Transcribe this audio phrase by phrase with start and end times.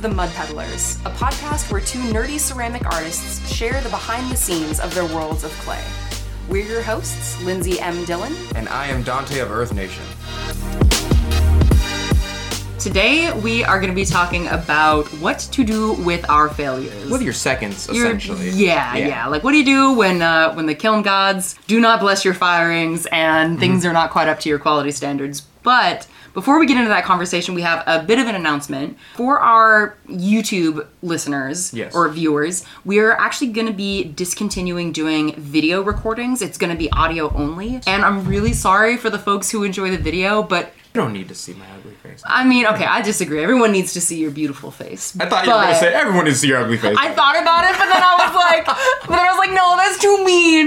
[0.00, 4.80] The Mud Peddlers, a podcast where two nerdy ceramic artists share the behind the scenes
[4.80, 5.82] of their worlds of clay.
[6.48, 8.02] We're your hosts, Lindsey M.
[8.06, 8.34] Dillon.
[8.54, 10.02] And I am Donte of Earth Nation.
[12.78, 17.10] Today we are going to be talking about what to do with our failures.
[17.10, 18.48] With your seconds, Your- essentially.
[18.50, 22.00] Yeah, yeah, Like, what do you do when uh, when the kiln gods do not
[22.00, 23.60] bless your firings and Mm-hmm.
[23.60, 25.42] things are not quite up to your quality standards?
[25.62, 29.38] But before we get into that conversation, we have a bit of an announcement for
[29.40, 31.94] our YouTube listeners Yes.
[31.94, 32.64] or viewers.
[32.84, 36.42] We are actually going to be discontinuing doing video recordings.
[36.42, 39.90] It's going to be audio only, and I'm really sorry for the folks who enjoy
[39.90, 40.72] the video, but.
[40.92, 42.20] You don't need to see my ugly face.
[42.26, 43.40] I mean, okay, I disagree.
[43.44, 45.16] Everyone needs to see your beautiful face.
[45.20, 46.96] I thought you were gonna say everyone needs to see your ugly face.
[46.98, 48.66] I thought about it, but then I was like,
[49.02, 50.66] but then I was like, no, that's too mean.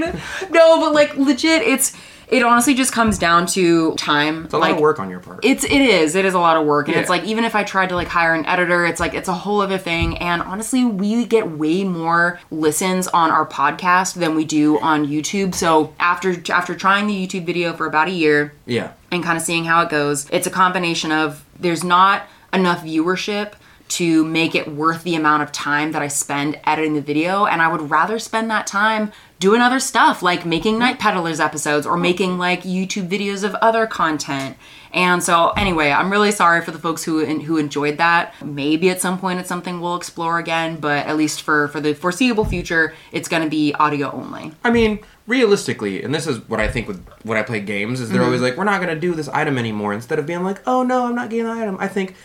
[0.49, 1.93] No, but like legit, it's
[2.27, 4.45] it honestly just comes down to time.
[4.45, 5.43] it's a like, lot of work on your part.
[5.43, 7.63] It's it is it is a lot of work, and it's like even if I
[7.63, 10.17] tried to like hire an editor, it's like it's a whole other thing.
[10.17, 15.55] And honestly, we get way more listens on our podcast than we do on YouTube.
[15.55, 18.93] So after after trying the YouTube video for about a year, yeah.
[19.11, 20.29] and kind of seeing how it goes.
[20.29, 23.53] It's a combination of there's not enough viewership
[23.89, 27.61] to make it worth the amount of time that I spend editing the video, and
[27.61, 31.97] I would rather spend that time doing other stuff like making Night Peddlers episodes or
[31.97, 34.55] making like YouTube videos of other content.
[34.93, 38.33] And so anyway, I'm really sorry for the folks who who enjoyed that.
[38.43, 41.93] Maybe at some point it's something we'll explore again, but at least for for the
[41.93, 44.53] foreseeable future, it's going to be audio only.
[44.63, 48.09] I mean, realistically, and this is what I think with when I play games, is
[48.09, 48.25] they're Mm-hmm.
[48.25, 49.93] always like, we're not going to do this item anymore.
[49.93, 51.77] Instead of being like, oh no, I'm not getting the item.
[51.79, 52.15] I think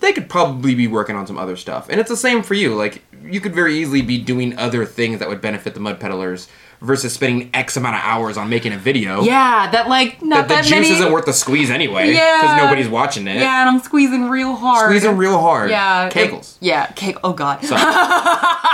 [0.00, 1.88] they could probably be working on some other stuff.
[1.88, 2.74] And it's the same for you.
[2.74, 6.48] Like, you could very easily be doing other things that would benefit the Mud Peddlers
[6.82, 9.22] versus spending X amount of hours on making a video.
[9.22, 12.12] Yeah, that like not That the juice many isn't worth the squeeze anyway.
[12.12, 12.40] Yeah.
[12.42, 13.36] Because nobody's watching it.
[13.36, 14.90] Yeah, and I'm squeezing real hard.
[14.90, 15.70] Squeezing real hard.
[15.70, 16.10] Yeah.
[16.10, 16.56] Kegels.
[16.56, 17.16] it- yeah, cake.
[17.24, 17.60] Oh god.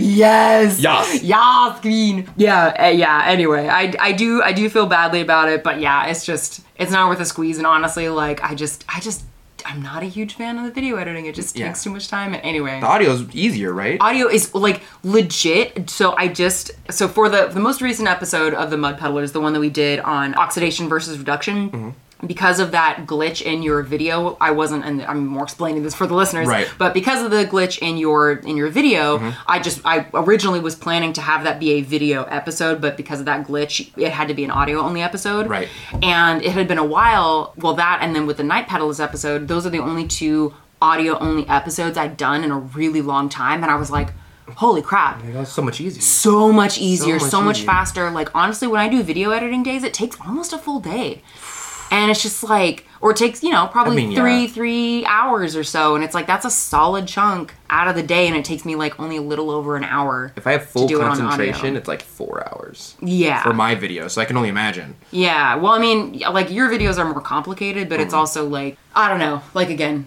[0.00, 0.80] Yes.
[0.80, 1.22] Yes.
[1.22, 2.28] Yes, queen.
[2.36, 3.22] Yeah, uh, yeah.
[3.26, 6.90] Anyway, I, I do I do feel badly about it, but yeah, it's just it's
[6.90, 7.58] not worth a squeeze.
[7.58, 9.24] And honestly, like I just I just
[9.68, 11.26] I'm not a huge fan of the video editing.
[11.26, 11.66] It just Yeah.
[11.66, 12.34] takes too much time.
[12.34, 13.98] And anyway, the audio is easier, right?
[14.00, 15.90] audio is like legit.
[15.90, 19.40] So I just so for the the most recent episode of the Mud Peddlers, the
[19.40, 21.70] one that we did on oxidation versus reduction.
[21.70, 21.88] Mm-hmm.
[22.26, 26.06] Because of that glitch in your video, I wasn't, and I'm more explaining this for
[26.06, 26.48] the listeners.
[26.48, 26.66] Right.
[26.66, 26.78] Mm-hmm.
[26.78, 30.74] But because of the glitch in your in your video, I just I originally was
[30.74, 34.28] planning to have that be a video episode, but because of that glitch, it had
[34.28, 35.46] to be an audio only episode.
[35.46, 35.68] Right.
[36.02, 37.52] And it had been a while.
[37.58, 41.18] Well, that and then with the Night Peddlers episode, those are the only two audio
[41.18, 44.10] only episodes I'd done in a really long time, and I was like,
[44.54, 46.00] holy crap That's so much easier.
[46.00, 47.66] so much easier, so much much, easier.
[47.66, 48.10] faster.
[48.10, 51.22] Like honestly, when I do video editing days, it takes almost a full day.
[51.96, 54.20] And it's just like or it takes, you know, probably I mean, yeah.
[54.20, 55.94] three, three hours or so.
[55.94, 58.74] And it's like that's a solid chunk out of the day and it takes me
[58.74, 60.32] like only a little over an hour.
[60.36, 63.42] If I have full do it concentration, it's like four hours Yeah.
[63.42, 64.96] for my video, so I can only imagine.
[65.10, 65.56] Yeah.
[65.56, 68.18] Well, I mean, like your videos are more complicated, but it's Mm-hmm.
[68.20, 69.42] also like I don't know.
[69.54, 70.06] Like again,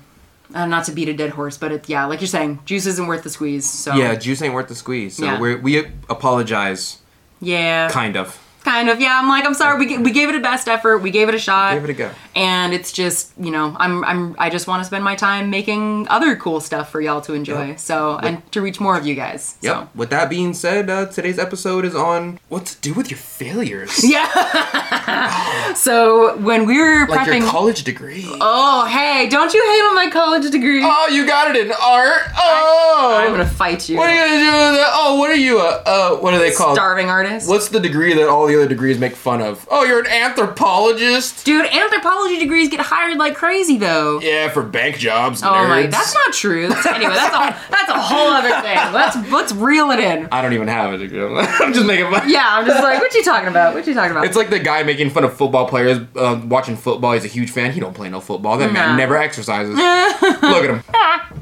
[0.53, 3.05] uh, not to beat a dead horse, but it's yeah, like you're saying, juice isn't
[3.07, 3.69] worth the squeeze.
[3.69, 5.15] So Yeah, juice ain't worth the squeeze.
[5.15, 5.39] So Yeah.
[5.39, 6.97] we we apologize,
[7.39, 8.37] yeah, kind of.
[8.63, 8.99] Kind of.
[8.99, 9.77] Yeah, I'm like I'm sorry.
[9.79, 10.99] We g- we gave it a best effort.
[10.99, 11.73] We gave it a shot.
[11.73, 12.11] Give it a go.
[12.35, 16.07] and it's just you know i'm i'm i just want to spend my time making
[16.09, 17.79] other cool stuff for y'all to enjoy Yep.
[17.79, 19.75] so and to reach more of you guys Yep.
[19.75, 23.17] so With that being said, uh, today's episode is on what to do with your
[23.17, 24.03] failures.
[24.09, 28.25] yeah so when we were Like prepping your college degree.
[28.39, 32.21] oh hey don't you hate on my college degree Oh, you got it in art.
[32.37, 33.17] Oh.
[33.23, 34.89] i'm gonna fight you what are you gonna do with that?
[34.93, 35.59] Oh, what are you?
[35.59, 36.75] Uh, uh what are they called?
[36.75, 39.65] starving artist What's the degree that all the other degrees make fun of?
[39.71, 41.45] Oh, you're an anthropologist.
[41.45, 45.41] dude anthropology degrees get hired like crazy though Yeah, for bank jobs.
[45.43, 46.67] Oh my, that's not true.
[46.67, 47.39] That's, anyway, that's a
[47.71, 48.77] that's a whole other thing.
[48.93, 50.27] Let's let's reel it in.
[50.31, 51.23] I don't even have a degree.
[51.23, 52.29] I'm just making fun.
[52.29, 53.73] Yeah, I'm just like, what you talking about?
[53.73, 54.25] What you talking about?
[54.25, 57.13] It's like the guy making fun of football players uh, watching football.
[57.13, 57.71] He's a huge fan.
[57.71, 58.57] He don't play no football.
[58.57, 58.73] That Nah.
[58.87, 59.75] man never exercises.
[59.75, 60.83] Look at him.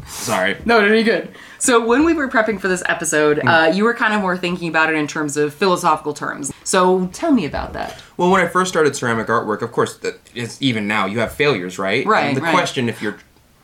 [0.08, 0.56] Sorry.
[0.66, 1.34] No, no, you're good.
[1.60, 3.48] So when we were prepping for this episode, Hmm.
[3.48, 6.52] uh, you were kind of more thinking about it in terms of philosophical terms.
[6.64, 8.02] So tell me about that.
[8.18, 10.00] Well, when I first started ceramic artwork, of course,
[10.36, 12.06] it's even now you have failures, right?
[12.06, 12.54] Right, And the right.
[12.54, 13.18] question if you're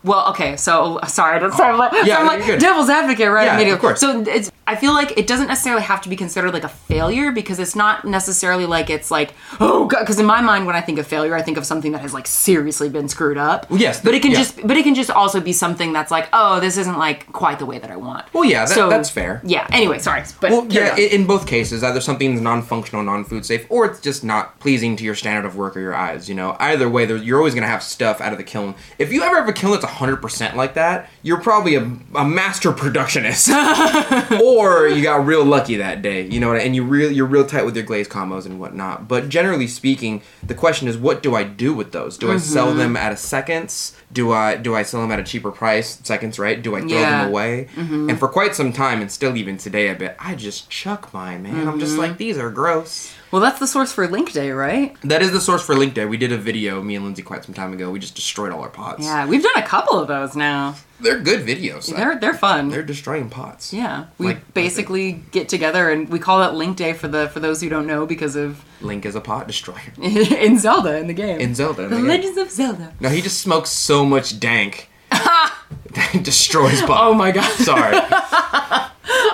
[0.04, 3.74] Well, okay, so sorry, I don't sound like, Yeah, I'm like devil's advocate right Yeah,
[3.74, 4.00] of course.
[4.01, 7.31] So it's I feel like it doesn't necessarily have to be considered like a failure
[7.31, 10.81] because it's not necessarily like it's like oh god because in my mind when I
[10.81, 13.65] think of failure I think of something that has like seriously been screwed up.
[13.69, 14.38] yes, but it can yeah.
[14.38, 17.60] just but it can just also be something that's like oh this isn't like quite
[17.60, 18.25] the way that I want.
[18.33, 19.42] Well, yeah, that- that's fair.
[19.44, 19.68] Yeah.
[19.71, 21.00] Anyway, sorry, but Well, yeah, on.
[21.00, 25.15] in both cases, either something's non-functional, non-food safe, or it's just not pleasing to your
[25.15, 26.30] standard of work or your eyes.
[26.30, 28.75] You know, either way, you're always gonna have stuff out of the kiln.
[28.98, 31.81] If you ever have a kiln that's hundred percent like that, you're probably a,
[32.15, 33.50] a master productionist,
[34.53, 36.27] or you got real lucky that day.
[36.27, 39.07] You know, and you real you're real tight with your glaze combos and whatnot.
[39.07, 42.17] But generally speaking, the question is, what do I do with those?
[42.17, 42.77] Do I sell mm-hmm.
[42.77, 43.95] them at a seconds?
[44.11, 46.00] Do I do I sell them at a cheaper price?
[46.03, 46.61] Seconds, right?
[46.61, 47.21] Do I throw Yeah.
[47.21, 47.67] them away?
[47.75, 48.09] Mm-hmm.
[48.09, 51.44] And for quite some time, and still even today a bit, I just chuck mine,
[51.44, 51.67] man.
[51.67, 52.01] I'm just mm-hmm.
[52.01, 53.13] like, these are gross.
[53.33, 54.95] Well, that's the source for Link Day, right?
[55.01, 56.06] That is the source for Link Day.
[56.06, 57.89] We did a video, me and Lindsey, quite some time ago.
[57.89, 59.03] We just destroyed all our pots.
[59.03, 60.75] Yeah, we've done a couple of those now.
[61.00, 61.91] They're good videos.
[61.91, 62.69] They're they're fun.
[62.69, 63.74] They're destroying pots.
[63.74, 67.39] yeah, we Like- basically get together and we call it Link Day for the for
[67.39, 69.81] those who don't know because of Link is a pot destroyer.
[70.00, 71.39] in Zelda in the game.
[71.39, 71.86] In Zelda.
[71.86, 72.07] in the the game.
[72.09, 72.94] Legends of Zelda.
[73.00, 74.91] No, he just smokes so much dank.
[75.09, 77.00] that destroys pots.
[77.01, 77.51] Oh my god.
[77.53, 77.97] Sorry.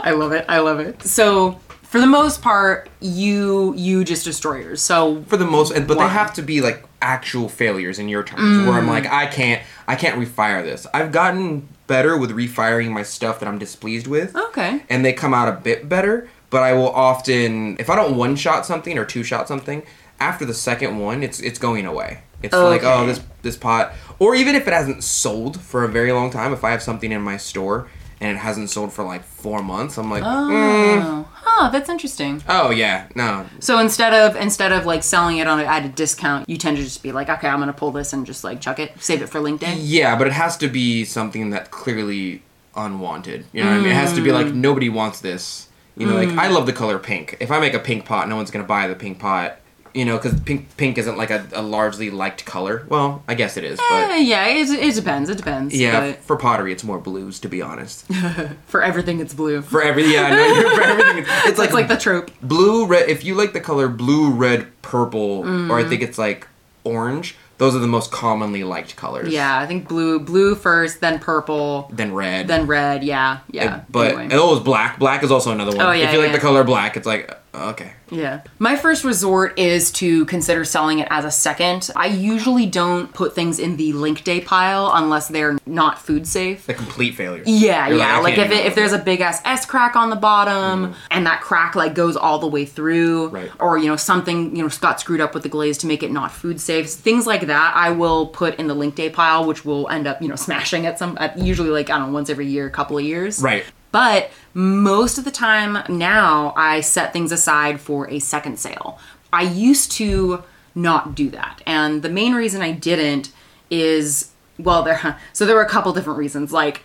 [0.01, 0.45] I love it.
[0.47, 1.03] I love it.
[1.03, 1.59] So
[1.89, 4.81] for the most part, you you just destroyers.
[4.81, 6.07] So for the most and but Why?
[6.07, 8.89] they have to be like actual failures in your terms where i'm Mm.
[8.89, 13.47] like i can't i can't refire this i've gotten better with refiring my stuff that
[13.47, 14.83] i'm displeased with okay.
[14.89, 18.35] and they come out a bit better but i will often if i don't one
[18.35, 19.81] shot something or two shot something
[20.19, 24.35] after the second one it's it's going away it's like oh this this pot or
[24.35, 27.21] even if it hasn't sold for a very long time if i have something in
[27.21, 27.87] my store
[28.19, 31.25] and it hasn't sold for like four months i'm like mm,
[31.61, 32.41] Oh, that's interesting.
[32.47, 35.89] oh yeah no So instead of instead of like selling it on a, at a
[35.89, 38.61] discount, you tend to just be like, okay, I'm gonna pull this and just like
[38.61, 39.75] chuck it, save it for Link Day.
[39.77, 42.43] Yeah, but it has to be something that clearly
[42.75, 43.45] unwanted.
[43.51, 43.91] You know what I mean?
[43.91, 44.55] It has to be like Mm.
[44.55, 45.67] nobody wants this.
[45.97, 47.35] You know, like I love the color pink.
[47.41, 49.57] If I make a pink pot, no one's gonna buy the pink pot.
[49.93, 52.85] You know, because pink pink isn't like a, a largely liked color.
[52.89, 55.29] Well, I guess it is, Eh, yeah, it, it depends.
[55.29, 55.75] It depends.
[55.75, 58.05] yeah, for pottery, it's more blues to be honest.
[58.67, 59.61] For everything, it's blue.
[59.61, 62.29] For every yeah, no, for everything, it's, it's like It's like the trope.
[62.41, 63.09] blue, red.
[63.09, 65.69] If you like the color blue, red, purple, Mm.
[65.69, 66.47] or I think it's like
[66.83, 67.35] orange.
[67.57, 69.27] Those are the most commonly liked colors.
[69.33, 72.47] Yeah, I think blue, blue first, then purple, Then red.
[72.47, 73.03] then red.
[73.03, 73.81] Yeah, yeah.
[73.89, 74.23] But anyway.
[74.25, 74.97] and always black.
[74.97, 75.85] Black is also another one.
[75.85, 76.33] Oh, yeah, if you like yeah.
[76.35, 77.91] the color black, it's like okay.
[78.11, 78.41] Yeah.
[78.57, 81.89] My first resort is to consider selling it as a second.
[81.95, 86.65] I usually don't put things in the link day pile unless they're not food safe.
[86.65, 87.43] The complete failure.
[87.45, 88.17] Yeah, You're yeah.
[88.17, 91.01] I Like, if it, if there's a big ass S crack on the bottom mm-hmm.
[91.11, 93.51] and that crack like goes all the way through, Right.
[93.59, 96.11] or you know something you know got screwed up with the glaze to make it
[96.11, 99.65] not food safe, things like that, I will put in the link day pile, which
[99.65, 102.29] will end up you know smashing at some at usually like I don't know once
[102.29, 103.41] every year, a couple of years.
[103.41, 103.65] Right.
[103.91, 108.99] But most of the time now, I set things aside for a second sale.
[109.33, 110.43] I used to
[110.75, 111.61] not do that.
[111.65, 113.31] And the main reason I didn't
[113.69, 116.51] is, well, there, so there were a couple different reasons.
[116.51, 116.81] Like,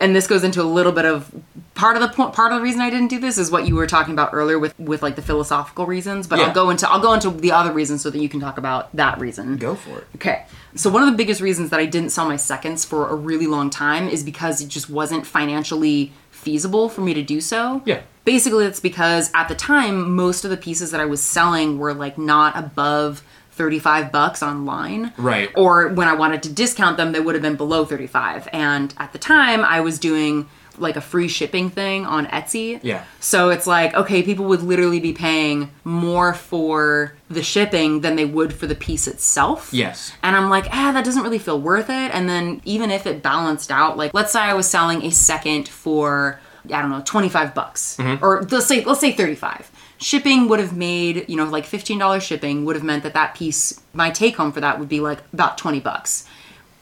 [0.00, 1.34] and this goes into a little bit of
[1.74, 3.74] part of the point part of the reason I didn't do this is what you
[3.74, 6.46] were talking about earlier with with like the philosophical reasons but Yeah.
[6.46, 8.94] I'll go into I'll go into the other reasons so that you can talk about
[8.94, 10.06] that reason Go for it.
[10.16, 10.44] Okay.
[10.74, 13.46] So one of the biggest reasons that I didn't sell my seconds for a really
[13.48, 16.12] long time is because it just wasn't financially
[16.48, 17.82] feasible for me to do so.
[17.84, 18.00] Yeah.
[18.24, 21.92] Basically it's because at the time most of the pieces that I was selling were
[21.92, 25.12] like not above 35 bucks online.
[25.18, 25.50] Right.
[25.54, 29.12] Or when I wanted to discount them they would have been below 35 and at
[29.12, 30.48] the time I was doing
[30.78, 32.80] like a free shipping thing on Etsy.
[32.82, 33.04] Yeah.
[33.20, 38.24] So it's like, okay, people would literally be paying more for the shipping than they
[38.24, 39.68] would for the piece itself.
[39.72, 40.12] Yes.
[40.22, 42.10] And I'm like, ah, that doesn't really feel worth it.
[42.14, 45.68] And then even if it balanced out, like let's say I was selling a second
[45.68, 46.40] for
[46.72, 47.96] I don't know, 25 bucks.
[47.98, 48.24] Mm-hmm.
[48.24, 49.70] Or let's say let's say 35.
[50.00, 53.80] Shipping would have made, you know, like $15 shipping would have meant that that piece
[53.92, 56.26] my take home for that would be like about 20 bucks.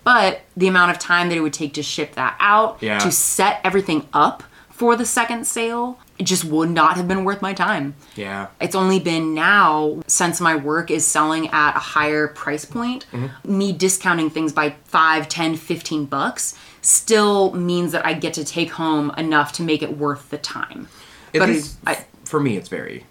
[0.04, 2.98] But the amount of time that it would take to ship that out, Yeah.
[3.00, 7.52] to set everything up for the second sale, just would not have been worth my
[7.52, 7.94] time.
[8.14, 8.46] Yeah.
[8.60, 13.58] It's only been now since my work is selling at a higher price point, Mm-hmm.
[13.58, 18.70] me discounting things by 5, 10, 15 bucks still means that I get to take
[18.72, 20.88] home enough to make it worth the time.
[21.34, 23.04] At But least I- for me, it's very,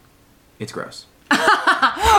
[0.60, 1.06] it's gross.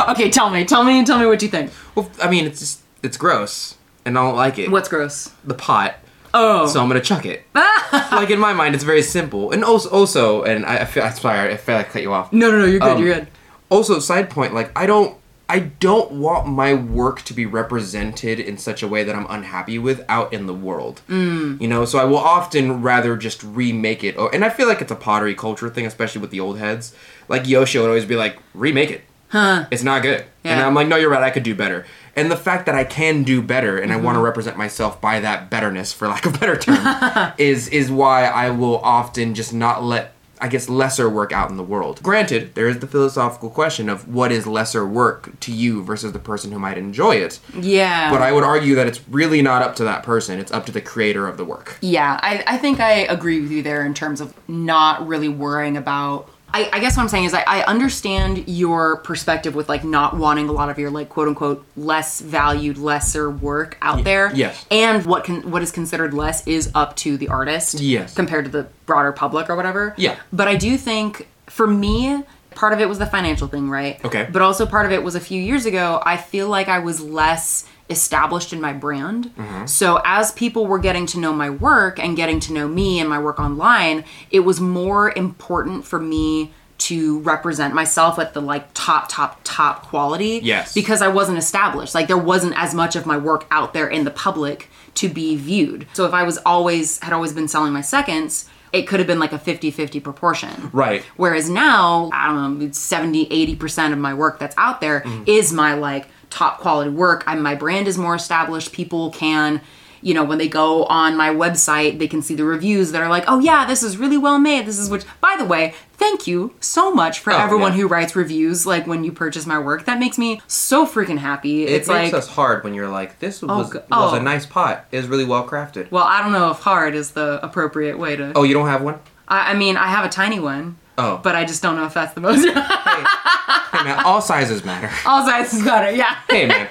[0.08, 1.70] Okay, tell me, tell me, and tell me what you think.
[1.94, 4.70] Well, I mean, it's just it's gross, and I don't like it.
[4.70, 5.32] What's gross?
[5.44, 5.96] the pot?
[6.36, 6.66] Oh.
[6.66, 7.44] So I'm gonna chuck it.
[7.54, 11.12] like in my mind, it's very simple, and also, also, and I, I feel I'm
[11.14, 12.32] sorry, I feel like I cut you off.
[12.32, 13.28] no, no, no, you're good, Um, you're good.
[13.68, 15.16] Also, side point, like I don't
[15.48, 19.78] I don't want my work to be represented in such a way that I'm unhappy
[19.78, 21.02] with out in the world.
[21.08, 21.60] Mm.
[21.60, 24.16] You know, so I will often rather just remake it.
[24.18, 26.94] Oh, and I feel like it's a pottery culture thing, especially with the old heads.
[27.28, 29.02] Like Yoshi would always be like, remake it.
[29.28, 29.66] Huh.
[29.70, 30.24] It's not good.
[30.44, 30.52] Yeah.
[30.52, 31.22] And I'm like, no, you're right.
[31.22, 31.86] I could do better.
[32.16, 34.04] And the fact that I can do better and I Mm-hmm.
[34.04, 37.90] want to represent myself by that betterness, for lack of a better term, is is
[37.90, 42.02] why I will often just not let I guess lesser work out in the world.
[42.02, 46.18] Granted, there is the philosophical question of what is lesser work to you versus the
[46.18, 47.40] person who might enjoy it.
[47.58, 48.10] Yeah.
[48.10, 50.38] But I would argue that it's really not up to that person.
[50.38, 51.78] It's up to the creator of the work.
[51.80, 55.76] Yeah, I, I think I agree with you there in terms of not really worrying
[55.78, 56.28] about.
[56.56, 60.16] I, I guess what I'm saying is I, I understand your perspective with like not
[60.16, 64.34] wanting a lot of your like quote unquote less valued, lesser work out there.
[64.34, 64.64] yes.
[64.70, 67.80] And what can what is considered less is up to the artist.
[67.80, 68.14] Yes.
[68.14, 69.94] Compared to the broader public or whatever.
[69.98, 70.16] Yeah.
[70.32, 72.22] But I do think for me,
[72.54, 74.02] part of it was the financial thing, right?
[74.04, 74.26] Okay.
[74.32, 77.02] But also part of it was a few years ago, I feel like I was
[77.02, 79.32] less established in my brand.
[79.36, 79.66] Mm-hmm.
[79.66, 83.08] So as people were getting to know my work and getting to know me and
[83.08, 88.68] my work online, it was more important for me to represent myself at the like
[88.74, 90.74] top top top quality Yes.
[90.74, 91.94] because I wasn't established.
[91.94, 95.36] Like there wasn't as much of my work out there in the public to be
[95.36, 95.86] viewed.
[95.94, 99.18] So if I was always had always been selling my seconds, it could have been
[99.18, 100.70] like a 50-50 proportion.
[100.72, 101.02] Right.
[101.16, 103.26] Whereas now, I don't know, 70,
[103.56, 105.24] 80% of my work that's out there mm-hmm.
[105.26, 107.24] is my like top quality work.
[107.26, 108.72] I'm, my brand is more established.
[108.72, 109.60] People can,
[110.02, 113.08] you know, when they go on my website, they can see the reviews that are
[113.08, 114.66] like, oh yeah, this is really well made.
[114.66, 117.78] This is which, by the way, thank you so much for Oh, everyone yeah.
[117.78, 119.86] who writes reviews like when you purchase my work.
[119.86, 121.64] That makes me so freaking happy.
[121.64, 124.16] It it's makes like, us hard when you're like, this oh, was, go- was oh.
[124.16, 124.84] a nice pot.
[124.92, 125.90] Is really well crafted.
[125.90, 128.32] well, I don't know if hard is the appropriate way to.
[128.36, 128.98] Oh, you don't have one?
[129.26, 130.76] I, I mean, I have a tiny one.
[130.98, 131.18] Oh.
[131.22, 132.44] But I just don't know if that's the most.
[132.46, 134.90] Hey, man, all sizes matter.
[135.06, 135.90] All sizes matter.
[135.94, 136.16] Yeah.
[136.28, 136.66] Hey, man.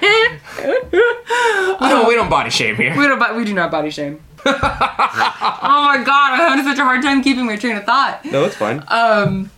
[0.90, 0.98] we
[1.88, 2.96] don't, we don't body shame here.
[2.96, 3.18] We don't.
[3.18, 4.20] bo- We do not body shame.
[4.44, 8.24] oh my god, I'm having such a hard time keeping my train of thought.
[8.24, 8.82] No, it's fine.
[8.88, 9.50] Um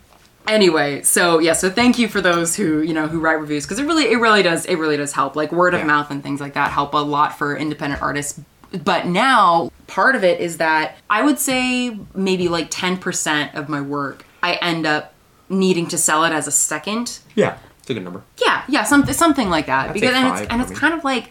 [0.46, 3.78] anyway, so yeah, so thank you for those who you know who write reviews because
[3.78, 5.36] it really, it really does, it really does help.
[5.36, 5.86] Like word of Yeah.
[5.86, 8.40] mouth and things like that help a lot for independent artists.
[8.84, 13.80] But now part of it is that I would say maybe like 10% of my
[13.80, 15.12] work I end up
[15.48, 17.58] needing to sell it as a second yeah.
[17.80, 18.22] It's a good number.
[18.44, 19.88] Yeah, yeah, something something like that.
[19.88, 20.76] I'd because and it's and it's me.
[20.76, 21.30] kind of like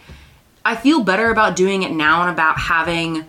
[0.65, 3.25] I feel better about doing it now and about having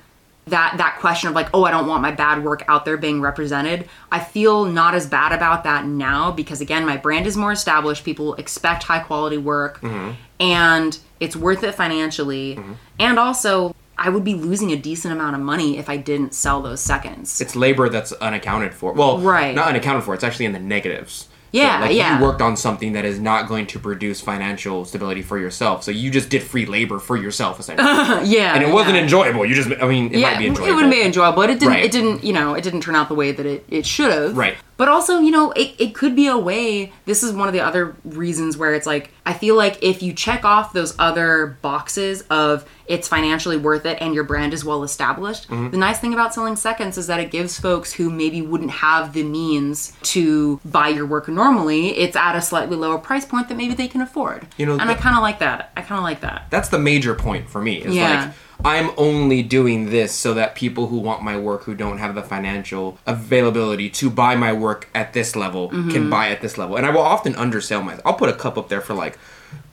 [0.46, 3.20] that that question of like, oh, I don't want my bad work out there being
[3.20, 3.86] represented.
[4.10, 8.02] I feel not as bad about that now because again, my brand is more established.
[8.02, 10.12] People expect high quality work, Mm-hmm.
[10.40, 12.58] and it's worth it financially.
[12.98, 16.62] And also, I would be losing a decent amount of money if I didn't sell
[16.62, 17.40] those seconds.
[17.40, 18.92] It's labor that's unaccounted for.
[18.92, 19.54] Well, Right.
[19.54, 20.14] not unaccounted for.
[20.14, 21.28] It's actually in the negatives.
[21.50, 22.18] Yeah, so, like, yeah.
[22.18, 25.82] You worked on something that is not going to produce financial stability for yourself.
[25.82, 27.88] So you just did free labor for yourself, essentially.
[28.28, 29.02] yeah, and it wasn't yeah.
[29.02, 29.46] enjoyable.
[29.46, 30.70] You just, I mean, it yeah, might be enjoyable.
[30.70, 31.74] it wouldn't be enjoyable, but it didn't.
[31.74, 31.84] Right.
[31.84, 32.22] It didn't.
[32.22, 34.36] You know, it didn't turn out the way that it, it should have.
[34.36, 34.56] Right.
[34.76, 36.92] But also, you know, it, it could be a way.
[37.06, 40.14] This is one of the other reasons where it's like I feel like if you
[40.14, 44.82] check off those other boxes of it's financially worth it and your brand is well
[44.82, 45.70] established, Mm-hmm.
[45.70, 49.12] the nice thing about selling seconds is that it gives folks who maybe wouldn't have
[49.12, 53.56] the means to buy your work normally, it's at a slightly lower price point that
[53.56, 54.46] maybe they can afford.
[54.56, 55.72] You know, and I kind of like that.
[55.76, 56.46] I kind of like that.
[56.48, 57.76] That's the major point for me.
[57.82, 58.24] Is Yeah.
[58.24, 58.34] like
[58.64, 62.22] I'm only doing this so that people who want my work who don't have the
[62.22, 65.90] financial availability to buy my work at this level Mm-hmm.
[65.90, 66.76] can buy at this level.
[66.76, 69.18] And I will often undersell my I'll put a cup up there for like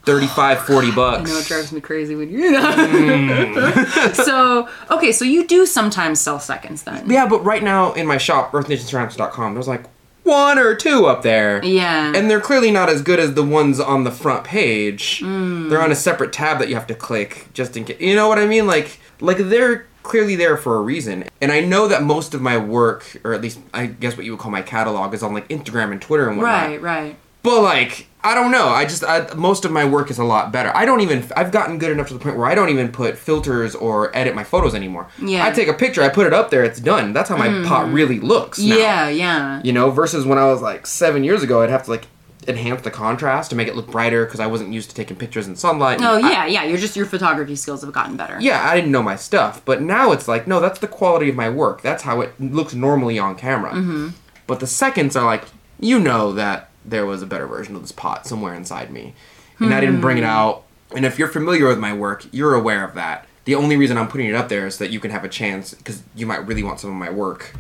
[0.04, 1.30] 35 40 bucks.
[1.30, 4.12] I know it drives me crazy when you that.
[4.26, 7.10] so, okay, so you do sometimes sell seconds then.
[7.10, 9.84] Yeah, but right now in my shop, earthnationceramics.com, there's like
[10.26, 11.64] one or two up there.
[11.64, 12.12] Yeah.
[12.16, 15.22] And they're clearly not as good as the ones on the front page.
[15.22, 15.70] Mm.
[15.70, 18.00] They're on a separate tab that you have to click just in case.
[18.00, 18.68] You know what I mean?
[18.68, 21.26] Like, like they're clearly there for a reason.
[21.42, 24.32] And I know that most of my work, or at least I guess what you
[24.32, 26.70] would call my catalog, is on like Instagram and Twitter and whatnot.
[26.70, 27.18] Right, right.
[27.44, 28.68] But like, I don't know.
[28.68, 30.72] I just I, most of my work is a lot better.
[30.76, 31.24] I don't even.
[31.38, 34.34] I've gotten good enough to the point where I don't even put filters or edit
[34.34, 35.08] my photos anymore.
[35.22, 35.46] Yeah.
[35.46, 37.14] I take a picture, I put it up there, it's done.
[37.14, 38.60] That's how my pot really looks.
[38.60, 38.76] now.
[38.76, 39.62] Yeah, yeah.
[39.64, 42.08] You know, versus when I was like seven years ago, I'd have to like
[42.48, 45.48] enhance the contrast to make it look brighter because I wasn't used to taking pictures
[45.48, 46.00] in sunlight.
[46.02, 46.64] Oh and I- yeah, yeah.
[46.64, 48.38] You're just your photography skills have gotten better.
[48.40, 51.36] yeah, I didn't know my stuff, but now it's like, no, that's the quality of
[51.36, 51.82] my work.
[51.82, 53.72] That's how it looks normally on camera.
[53.72, 54.10] Mm-hmm.
[54.48, 55.46] But the seconds are like,
[55.80, 59.14] you know that there was a better version of this pot somewhere inside me,
[59.60, 60.30] and I didn't bring it hmm.
[60.30, 60.64] out.
[60.96, 63.28] And if you're familiar with my work, you're aware of that.
[63.46, 65.74] The only reason I'm putting it up there is that you can have a chance
[65.74, 67.54] because you might really want some of my work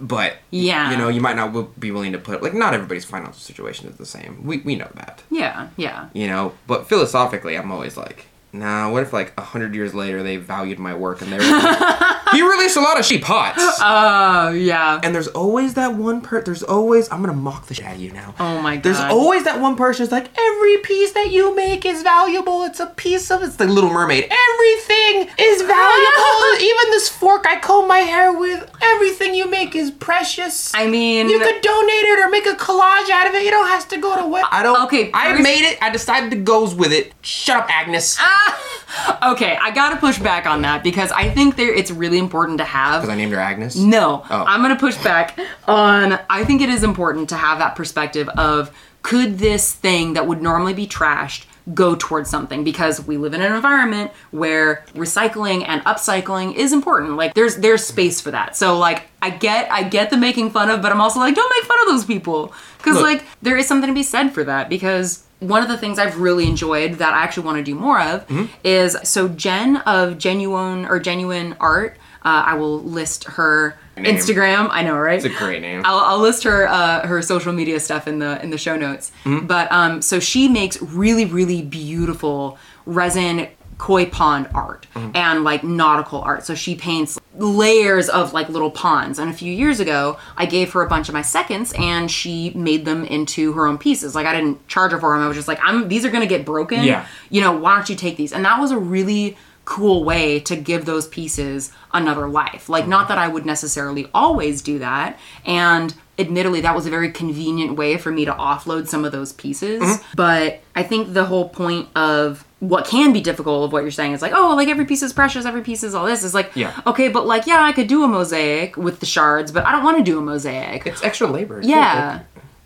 [0.00, 0.90] but Yeah.
[0.90, 3.96] you know, you might not be willing to put like not everybody's financial situation is
[3.96, 4.44] the same.
[4.44, 6.08] We we know that, Yeah, yeah.
[6.12, 6.52] you know.
[6.66, 8.90] But philosophically, I'm always like, nah.
[8.90, 11.44] What if like a hundred years later they valued my work and they were
[12.32, 13.62] he released a lot of sheep hots.
[13.90, 15.00] Oh, yeah.
[15.02, 16.42] And there's always that one per.
[16.42, 18.34] There's always I'm gonna mock the shit out of you now.
[18.38, 18.82] Oh my god.
[18.82, 22.64] There's always that one person who's like, every piece that you make is valuable.
[22.64, 24.24] It's a piece of it's the Little Mermaid.
[24.24, 26.60] Everything is valuable.
[26.60, 28.70] Even this fork I comb my hair with.
[28.82, 30.74] Everything you make is precious.
[30.74, 33.44] I mean, you could donate it or make a collage out of it.
[33.44, 34.46] You don't have to go to what.
[34.50, 34.84] I don't.
[34.86, 35.78] Okay, I made it.
[35.80, 37.12] I decided to goes with it.
[37.22, 38.16] Shut up, Agnes.
[38.18, 38.37] Ah,
[39.32, 42.64] okay, I gotta push back on that because I think there it's really important to
[42.64, 43.76] have Because I named her Agnes.
[43.76, 44.44] No, Oh.
[44.46, 46.18] I'm gonna push back on.
[46.30, 48.70] I think it is important to have that perspective of
[49.02, 53.42] could this thing that would normally be trashed go towards something because we live in
[53.42, 58.78] an environment where recycling and upcycling is important like there's there's space for that so
[58.78, 61.64] like i get i get the making fun of but i'm also like don't make
[61.68, 65.24] fun of those people because like there is something to be said for that because
[65.40, 68.26] one of the things I've really enjoyed that I actually want to do more of
[68.28, 68.46] Mm-hmm.
[68.64, 71.96] is so Jen of genuine or genuine art.
[72.24, 74.14] Uh, I will list her Name.
[74.16, 74.68] Instagram.
[74.70, 75.16] I know, right?
[75.16, 75.82] It's a great name.
[75.84, 79.12] I'll, I'll list her uh, her social media stuff in the in the show notes.
[79.24, 79.46] Mm-hmm.
[79.46, 85.10] But um, so she makes really really beautiful resin koi pond art Mm-hmm.
[85.14, 86.44] and like nautical art.
[86.44, 89.18] So she paints layers of like little ponds.
[89.18, 92.50] And a few years ago, I gave her a bunch of my seconds and she
[92.50, 94.14] made them into her own pieces.
[94.14, 95.22] Like I didn't charge her for them.
[95.24, 96.82] I was just like, I'm these are gonna get broken.
[96.82, 97.06] Yeah.
[97.30, 98.32] You know, why don't you take these?
[98.32, 102.70] And that was a really cool way to give those pieces another life.
[102.70, 105.18] Like, not that I would necessarily always do that.
[105.44, 109.34] And admittedly, that was a very convenient way for me to offload some of those
[109.34, 109.82] pieces.
[109.82, 110.02] Mm-hmm.
[110.16, 114.12] But I think the whole point of what can be difficult of what you're saying
[114.12, 116.24] is like, oh, like every piece is precious, every piece is all this.
[116.24, 116.78] Is like, Yeah.
[116.86, 119.84] okay, but like, yeah, I could do a mosaic with the shards, but I don't
[119.84, 120.86] want to do a mosaic.
[120.86, 121.62] It's extra labor.
[121.62, 121.68] too.
[121.68, 122.20] yeah.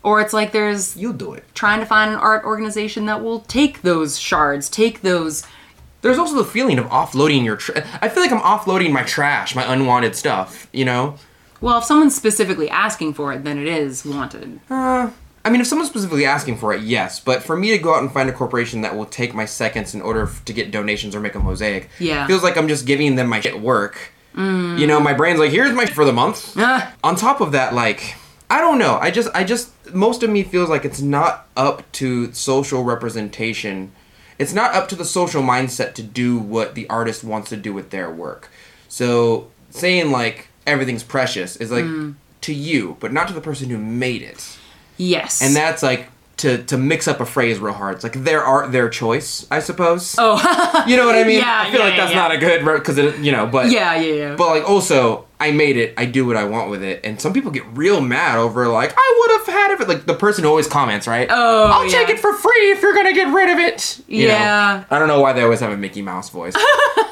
[0.04, 1.44] Or it's like there's You'll do it.
[1.54, 5.44] trying to find an art organization that will take those shards, take those
[6.00, 7.54] There's also the feeling of offloading your.
[7.56, 10.66] Tra- I feel like I'm offloading my trash, my unwanted stuff.
[10.72, 11.16] You know.
[11.60, 14.58] Well, if someone's specifically asking for it, then it is wanted.
[14.68, 15.10] Uh,
[15.44, 17.18] I mean, if someone's specifically asking for it, yes.
[17.18, 19.94] But for me to go out and find a corporation that will take my seconds
[19.94, 22.26] in order f- to get donations or make a mosaic, Yeah.
[22.28, 24.12] feels like I'm just giving them my shit work.
[24.34, 26.54] You know, my brain's like, here's my shit for the month.
[26.58, 26.94] Ah.
[27.04, 28.14] On top of that, like,
[28.48, 28.98] I don't know.
[29.00, 33.92] I just, I just, most of me feels like it's not up to social representation.
[34.38, 37.72] It's not up to the social mindset to do what the artist wants to do
[37.74, 38.48] with their work.
[38.88, 41.84] So saying like everything's precious is like
[42.42, 44.56] to you, but not to the person who made it.
[44.96, 45.42] Yes.
[45.42, 47.94] And that's like to to mix up a phrase real hard.
[47.94, 50.16] It's like their art, their choice, I suppose.
[50.18, 50.36] oh,
[50.88, 51.38] You know what I mean?
[51.42, 52.18] Yeah, I feel yeah, like that's yeah.
[52.18, 54.34] not a good because it you know, but yeah, yeah, yeah.
[54.36, 55.94] But like also, I made it.
[55.96, 58.92] I do what I want with it, and some people get real mad over like
[58.96, 59.88] I would have had it.
[59.88, 61.28] Like the person who always comments, right?
[61.30, 64.00] Oh, I'll take it for free if you're gonna get rid of it.
[64.08, 64.34] You know?
[64.34, 64.84] Yeah.
[64.90, 66.54] I don't know why they always have a Mickey Mouse voice,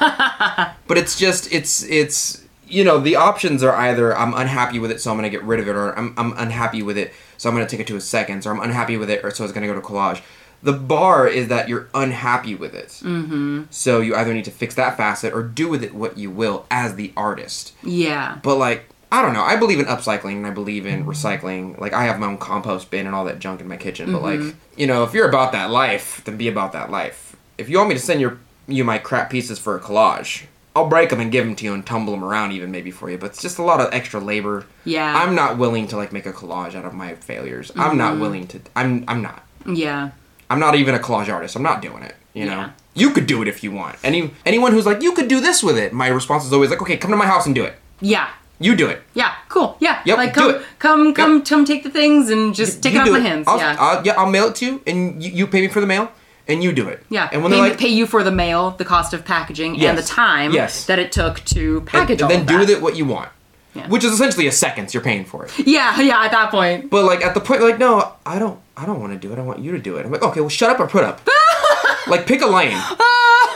[0.87, 5.01] but it's just it's it's you know the options are either I'm unhappy with it,
[5.01, 7.55] so I'm gonna get rid of it, or I'm I'm unhappy with it, so I'm
[7.55, 9.65] gonna take it to a seconds, or I'm unhappy with it, or so it's gonna
[9.65, 10.21] go to collage.
[10.61, 12.89] The bar is that you're unhappy with it.
[13.01, 13.63] Mm-hmm.
[13.71, 16.67] So you either need to fix that facet or do with it what you will
[16.69, 17.73] as the artist.
[17.81, 18.37] yeah.
[18.43, 19.41] But like, I don't know.
[19.41, 21.79] I believe in upcycling and I believe in recycling.
[21.79, 24.13] Like, I have my own compost bin and all that junk in my kitchen.
[24.13, 27.35] But like, you know, if you're about that life, then be about that life.
[27.57, 30.43] If you want me to send your you my crap pieces for a collage,
[30.75, 33.09] I'll break them and give them to you and tumble them around even maybe for
[33.09, 33.17] you.
[33.17, 34.65] But it's just a lot of extra labor.
[34.85, 35.13] Yeah.
[35.13, 37.71] I'm not willing to like make a collage out of my failures.
[37.75, 38.21] I'm not mm-hmm.
[38.21, 38.61] willing to.
[38.75, 39.43] I'm I'm not.
[39.65, 40.11] Yeah.
[40.49, 41.55] I'm not even a collage artist.
[41.55, 42.15] I'm not doing it.
[42.33, 42.51] You know.
[42.51, 42.71] Yeah.
[42.93, 43.97] You could do it if you want.
[44.03, 45.93] Any anyone who's like, you could do this with it.
[45.93, 47.75] My response is always like, okay, come to my house and do it.
[47.99, 48.29] Yeah.
[48.59, 49.01] You do it.
[49.13, 49.33] Yeah.
[49.49, 49.75] Cool.
[49.79, 50.01] Yeah.
[50.05, 50.61] Yep, Like do come, it.
[50.79, 51.45] come, come, Yep.
[51.45, 53.47] come, take the things and just take You it off my hands.
[53.47, 53.75] I'll, yeah.
[53.79, 56.11] I'll, yeah, I'll mail it to you, and you, you pay me for the mail,
[56.51, 57.03] and you do it.
[57.09, 57.29] yeah.
[57.31, 60.03] And when they're like, pay you for the mail, the cost of packaging, and the
[60.03, 60.85] time Yes.
[60.85, 63.29] that it took to and, package and all then do with it what you want,
[63.73, 63.87] Yeah.
[63.87, 64.93] which is essentially a seconds.
[64.93, 65.51] You're paying for it.
[65.65, 65.99] Yeah.
[66.09, 66.23] Yeah.
[66.23, 66.89] At that point.
[66.89, 69.39] But like at the point, like no, I don't, I don't want to do it.
[69.39, 70.05] I want you to do it.
[70.05, 71.21] I'm like, okay, well, shut up or put up.
[72.07, 72.77] like pick a lane.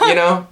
[0.02, 0.46] You know,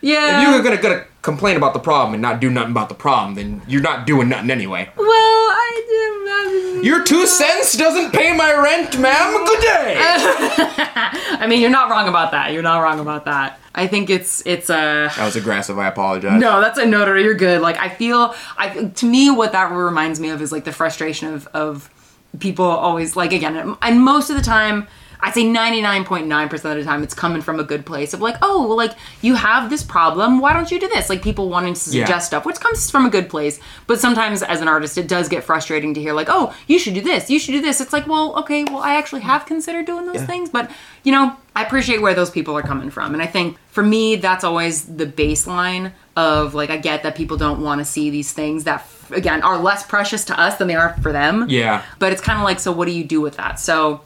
[0.00, 0.40] Yeah.
[0.40, 3.34] if you're gonna gonna complain about the problem and not do nothing about the problem,
[3.34, 4.88] then you're not doing nothing anyway.
[4.96, 6.84] well, I did.
[6.84, 9.46] Your two cents doesn't pay my rent, ma'am.
[9.46, 9.94] Good day.
[9.98, 12.52] I mean, you're not wrong about that.
[12.52, 13.58] You're not wrong about that.
[13.74, 15.10] I think it's it's a.
[15.16, 15.78] That was aggressive.
[15.78, 16.38] I apologize.
[16.38, 17.62] No, that's a no, no, you're good.
[17.62, 21.32] Like I feel, I to me, what that reminds me of is like the frustration
[21.32, 21.90] of of
[22.38, 24.86] people always like again, and most of the time,
[25.26, 28.68] I'd say 99.9% of the time it's coming from a good place of like, oh,
[28.68, 31.08] well, like you have this problem, why don't you do this?
[31.08, 32.18] Like people wanting to suggest Yeah.
[32.18, 33.58] stuff, which comes from a good place.
[33.86, 36.92] But sometimes as an artist, it does get frustrating to hear like, oh, you should
[36.92, 37.80] do this, you should do this.
[37.80, 40.26] It's like, well, okay, well, I actually have considered doing those Yeah.
[40.26, 40.70] things, but
[41.04, 43.14] you know, I appreciate where those people are coming from.
[43.14, 47.38] And I think for me, that's always the baseline of like, I get that people
[47.38, 50.74] don't want to see these things that, again, are less precious to us than they
[50.74, 51.46] are for them.
[51.48, 51.82] Yeah.
[51.98, 53.58] But it's kind of like, so what do you do with that?
[53.58, 54.02] So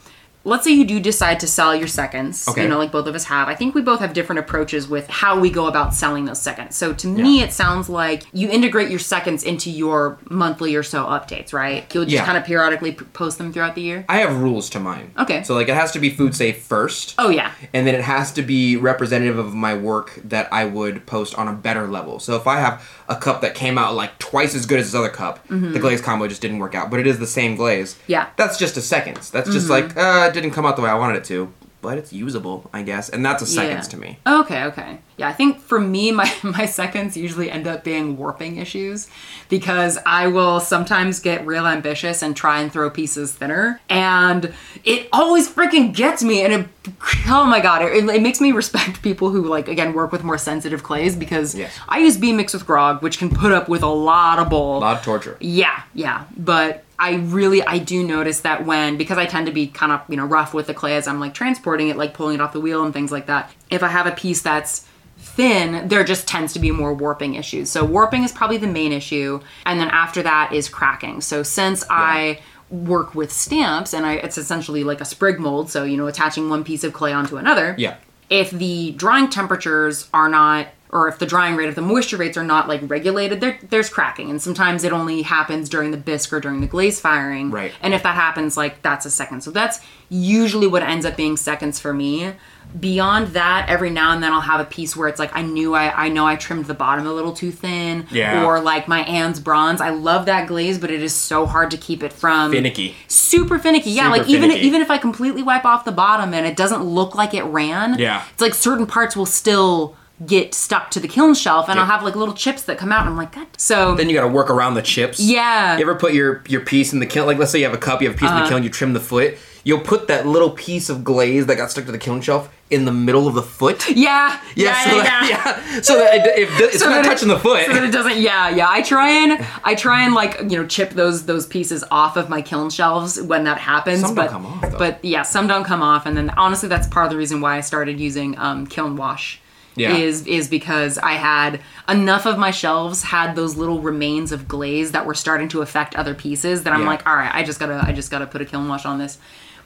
[0.49, 2.63] let's say you do decide to sell your seconds, Okay.
[2.63, 3.49] you know, like both of us have.
[3.49, 6.77] I think we both have different approaches with how we go about selling those seconds.
[6.77, 11.05] So to me, it sounds like you integrate your seconds into your monthly or so
[11.05, 11.93] updates, right?
[11.95, 12.25] You'll just Yeah.
[12.25, 14.05] kind of periodically post them throughout the year.
[14.09, 15.11] I have rules to mine.
[15.19, 15.43] Okay.
[15.43, 17.15] So like it has to be food safe first.
[17.19, 17.51] Oh, yeah.
[17.75, 21.49] And then it has to be representative of my work that I would post on
[21.49, 22.19] a better level.
[22.21, 24.95] So if I have a cup that came out like twice as good as this
[24.99, 26.91] other cup, the glaze combo just didn't work out.
[26.91, 27.95] But it is the same glaze.
[27.95, 28.13] Mm-hmm.
[28.13, 28.27] Yeah.
[28.37, 29.31] That's just a seconds.
[29.31, 31.53] That's just like, uh, didn't come out the way I wanted it to.
[31.81, 33.09] But it's usable, I guess.
[33.09, 33.91] And that's a seconds Yeah.
[33.91, 34.19] to me.
[34.27, 34.99] Okay, okay.
[35.17, 39.09] Yeah, I think for me, my, my seconds usually end up being warping issues
[39.49, 43.81] because I will sometimes get real ambitious and try and throw pieces thinner.
[43.89, 44.53] And
[44.85, 46.43] it always freaking gets me.
[46.43, 46.67] And it,
[47.29, 50.37] oh my God, it, it makes me respect people who, like, again, work with more
[50.37, 51.73] sensitive clays because Yes.
[51.89, 54.79] I use B-Mix with grog, which can put up with a lot of bull.
[54.79, 55.37] A lot of torture.
[55.39, 56.25] Yeah, yeah.
[56.37, 60.01] But I really I do notice that when because I tend to be kind of,
[60.09, 62.53] you know, rough with the clay as I'm like transporting it, like pulling it off
[62.53, 63.53] the wheel and things like that.
[63.71, 67.71] If I have a piece that's thin, there just tends to be more warping issues.
[67.71, 69.41] So warping is probably the main issue.
[69.67, 71.21] And then after that is cracking.
[71.21, 75.85] So since I work with stamps and I it's essentially like a sprig mold, so
[75.85, 77.97] you know, attaching one piece of clay onto another Yeah.
[78.29, 82.37] if the drying temperatures are not or if the drying rate if the moisture rates
[82.37, 86.33] are not like regulated there there's cracking and sometimes it only happens during the bisque
[86.33, 87.73] or during the glaze firing Right.
[87.83, 91.37] and if that happens like that's a second so that's usually what ends up being
[91.37, 92.33] seconds for me
[92.79, 95.75] beyond that every now and then i'll have a piece where it's like i knew
[95.75, 98.45] i i know i trimmed the bottom a little too thin Yeah.
[98.45, 101.79] or like my Anne's bronze i love that glaze but it is so hard to
[101.79, 102.95] keep it from Finicky.
[103.07, 103.91] super finicky.
[103.91, 104.67] Yeah, Super like even finicky.
[104.67, 107.99] even if I completely wipe off the bottom and it doesn't look like it ran,
[107.99, 108.23] Yeah.
[108.33, 109.97] it's like certain parts will still
[110.27, 111.83] get stuck to the kiln shelf, and Yeah.
[111.83, 113.03] I'll have like little chips that come out.
[113.03, 113.47] And I'm like, God.
[113.57, 115.21] So Then you gotta work around the chips.
[115.21, 117.27] yeah, You ever put your your piece in the kiln?
[117.27, 118.45] Like, let's say you have a cup, you have a piece in Uh-huh.
[118.45, 119.37] the kiln, you trim the foot.
[119.65, 122.85] You'll put that little piece of glaze that got stuck to the kiln shelf in
[122.85, 123.89] the middle of the foot.
[123.91, 125.75] yeah, yeah, so yeah, that, yeah.
[125.75, 125.81] yeah.
[125.83, 127.67] So that it, if it's So not that it- touching the foot.
[127.67, 130.67] so that it doesn't yeah yeah i try and i try and like you know
[130.67, 134.31] chip those those pieces off of my kiln shelves when that happens Some don't but
[134.31, 134.79] come off, though.
[134.79, 137.57] but yeah some don't come off and then honestly that's part of the reason why
[137.57, 139.41] i started using um, kiln wash
[139.79, 139.97] Yeah.
[139.97, 144.93] is is because i had enough of my shelves had those little remains of glaze
[144.93, 146.87] that were starting to affect other pieces that i'm Yeah.
[146.89, 149.19] like all right i just gotta i just gotta put a kiln wash on this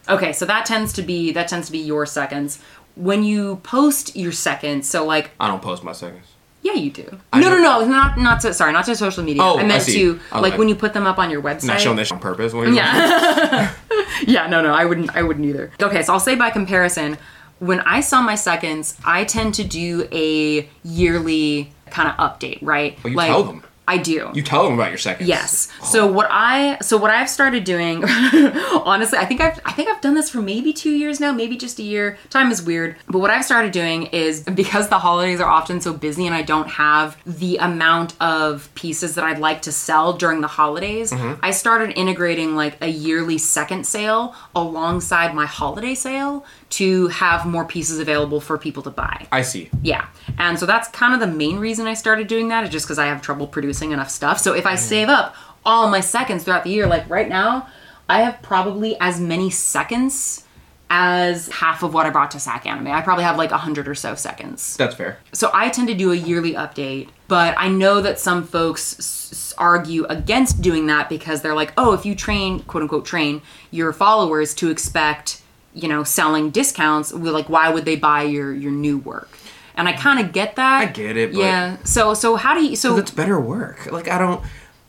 [0.09, 2.59] okay so that tends to be that tends to be your seconds
[2.95, 6.27] when you post your seconds so like I don't post my seconds.
[6.61, 7.19] yeah, you do.
[7.33, 9.43] I no, no, no, not not to sorry, not to social media.
[9.43, 9.95] Oh, I I meant see.
[9.95, 11.69] to I like like- when you put them up on your website.
[11.69, 12.53] Not showing this on purpose.
[12.53, 13.73] Yeah.
[14.27, 15.71] yeah, no, no, I wouldn't I wouldn't either.
[15.83, 17.17] Okay, so I'll say by comparison,
[17.63, 22.99] when I sell my seconds, I tend to do a yearly kind of update, right?
[23.05, 23.63] Well, you tell them.
[23.87, 24.31] I do.
[24.33, 25.29] You tell them about your seconds.
[25.29, 25.69] Yes.
[25.83, 28.05] So what I so what I've started doing,
[28.85, 31.57] honestly, I think I've I think I've done this for maybe two years now, maybe
[31.57, 32.17] just a year.
[32.31, 32.95] Time is weird.
[33.09, 36.43] But what I've started doing is because the holidays are often so busy and I
[36.43, 41.45] don't have the amount of pieces that I'd like to sell during the holidays, Mm-hmm.
[41.45, 47.65] I started integrating like a yearly second sale alongside my holiday sale to have more
[47.65, 49.27] pieces available for people to buy.
[49.31, 49.71] I see.
[49.83, 50.09] Yeah.
[50.39, 52.99] And so that's kind of the main reason I started doing that is just because
[52.99, 54.39] I have trouble producing enough stuff.
[54.39, 54.79] So if I mm.
[54.79, 57.69] save up all my seconds throughout the year, like right now,
[58.09, 60.45] I have probably as many seconds
[60.89, 62.89] as half of what I brought to SAC Anime.
[62.89, 64.77] I probably have like a hundred or so seconds.
[64.77, 65.19] That's fair.
[65.33, 69.55] So I tend to do a yearly update, but I know that some folks s-
[69.57, 73.93] argue against doing that because they're like, oh, if you train, quote unquote, train your
[73.93, 75.42] followers to expect,
[75.75, 79.29] you know, selling discounts, like why would they buy your your new work?
[79.75, 80.83] And I kind of get that.
[80.83, 81.77] I get it, but- yeah.
[81.85, 83.91] So so how do you so It's better work.
[83.91, 84.43] Like I don't.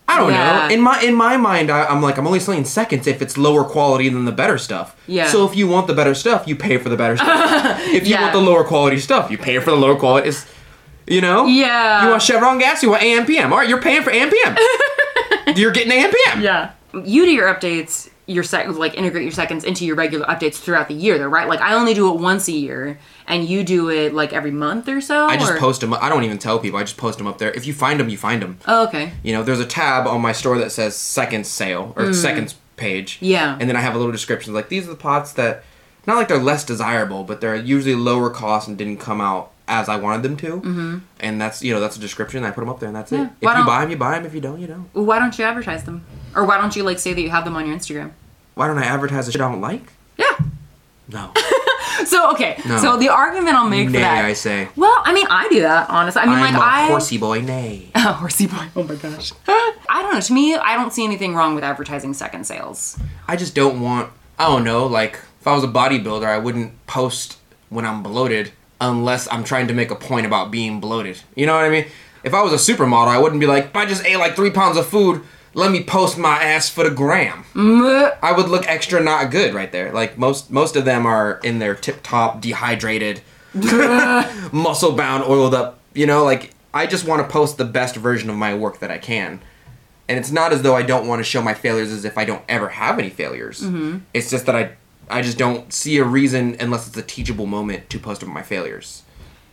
[0.05, 0.67] I don't Yeah.
[0.67, 0.73] know.
[0.75, 3.63] In my in my mind, I, I'm like I'm only selling seconds if it's lower
[3.63, 4.97] quality than the better stuff.
[5.07, 5.27] Yeah.
[5.27, 7.79] So if you want the better stuff, you pay for the better stuff.
[7.87, 8.21] if you Yeah.
[8.23, 10.27] want the lower quality stuff, you pay for the lower quality.
[10.27, 10.45] It's,
[11.07, 11.45] you know.
[11.45, 12.03] Yeah.
[12.03, 12.83] You want Chevron gas?
[12.83, 13.51] You want AMPM?
[13.51, 14.57] All right, you're paying for AMPM.
[15.55, 16.41] you're getting AMPM.
[16.41, 16.71] Yeah.
[16.93, 20.87] You do your updates, your sec like integrate your seconds into your regular updates throughout
[20.87, 21.47] the year though, right?
[21.47, 24.87] Like I only do it once a year and you do it like every month
[24.87, 25.25] or so.
[25.25, 25.93] I just or- post them.
[25.93, 26.79] I don't even tell people.
[26.79, 27.51] I just post them up there.
[27.51, 28.59] If you find them, you find them.
[28.67, 29.11] Oh, okay.
[29.23, 33.15] You know, there's a tab on my store that says seconds sale or seconds page.
[33.15, 33.19] Mm.
[33.21, 33.57] Yeah.
[33.59, 35.63] And then I have a little description like these are the pots that
[36.05, 39.87] not like they're less desirable, but they're usually lower cost and didn't come out as
[39.89, 40.57] I wanted them to.
[40.57, 40.97] Mm-hmm.
[41.21, 42.43] And that's you know that's a description.
[42.43, 43.23] I put them up there, and that's Yeah.
[43.25, 43.29] it.
[43.41, 44.25] If Why you buy them, you buy them.
[44.25, 44.89] If you don't, you don't.
[44.93, 46.05] Why don't you advertise them?
[46.35, 48.11] Or why don't you like say that you have them on your Instagram?
[48.55, 49.91] Why don't I advertise the shit I don't like?
[50.17, 50.37] Yeah.
[51.09, 51.31] No.
[52.05, 52.59] So okay.
[52.67, 52.77] No.
[52.79, 54.25] So the argument I'll make Nay, for that.
[54.25, 54.67] I say.
[54.75, 56.21] Well, I mean, I do that honestly.
[56.21, 57.41] I mean, like, I'm like a I horsey boy.
[57.41, 57.91] Nay.
[57.95, 58.67] horsey boy.
[58.75, 59.31] Oh my gosh.
[59.47, 60.19] I don't know.
[60.19, 62.97] To me, I don't see anything wrong with advertising second sales.
[63.27, 64.11] I just don't want.
[64.37, 64.85] I don't know.
[64.85, 67.37] Like if I was a bodybuilder, I wouldn't post
[67.69, 71.21] when I'm bloated unless I'm trying to make a point about being bloated.
[71.35, 71.85] You know what I mean?
[72.23, 74.77] If I was a supermodel, I wouldn't be like, I just ate like three pounds
[74.77, 75.21] of food.
[75.53, 77.45] Let me post my ass for the gram.
[78.21, 79.91] I would look extra not good right there.
[79.91, 83.21] Like most most of them are in their tip top, dehydrated,
[84.51, 85.79] muscle bound, oiled up.
[85.93, 88.89] You know, like I just want to post the best version of my work that
[88.89, 89.41] I can.
[90.09, 92.25] And it's not as though I don't want to show my failures as if I
[92.25, 93.61] don't ever have any failures.
[93.61, 93.99] Mm-hmm.
[94.13, 94.71] It's just that I
[95.09, 98.41] I just don't see a reason unless it's a teachable moment to post about my
[98.41, 99.03] failures.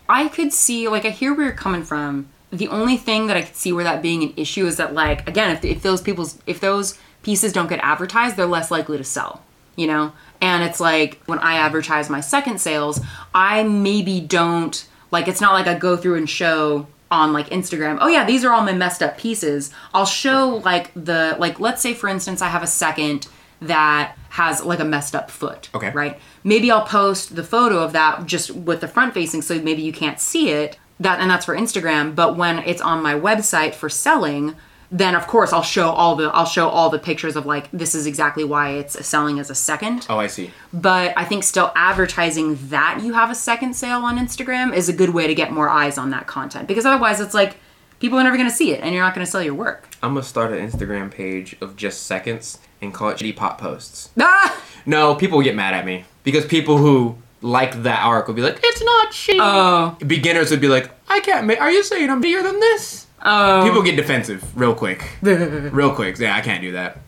[0.09, 2.29] I could see, like, I hear where you're coming from.
[2.53, 5.29] The only thing that I could see where that being an issue is that, like,
[5.29, 9.05] again, if, if those people's, if those pieces don't get advertised, they're less likely to
[9.05, 9.43] sell,
[9.77, 10.13] you know?
[10.41, 13.01] And it's like when I advertise my second sales,
[13.35, 17.99] I maybe don't, like, it's not like I go through and show on like Instagram,
[18.01, 19.73] oh yeah, these are all my messed up pieces.
[19.93, 23.27] I'll show like the, like, let's say for instance, I have a second
[23.61, 25.69] that has like a messed up foot.
[25.75, 25.91] Okay.
[25.91, 26.21] Right?
[26.45, 29.93] Maybe I'll post the photo of that just with the front facing so maybe you
[29.93, 30.79] can't see it.
[31.01, 34.55] That and that's for Instagram, but when it's on my website for selling,
[34.91, 37.95] then of course I'll show all the I'll show all the pictures of like this
[37.95, 40.07] is exactly why it's selling as a second.
[40.11, 40.51] Oh, I see.
[40.73, 44.93] But I think still advertising that you have a second sale on Instagram is a
[44.93, 47.57] good way to get more eyes on that content because otherwise it's like
[48.01, 49.89] people are never going to see it and you're not going to sell your work.
[50.03, 54.11] I'm gonna start an Instagram page of just seconds and call it shitty pop posts.
[54.19, 54.63] Ah!
[54.87, 58.43] No, people will get mad at me because people who like that arc would be
[58.43, 59.97] like, "It's not shitty." Oh.
[60.07, 61.61] Beginners would be like, "I can't make.
[61.61, 63.63] Are you saying I'm bigger than this?" Oh.
[63.65, 66.19] People get defensive real quick, real quick.
[66.19, 66.99] Yeah, I can't do that.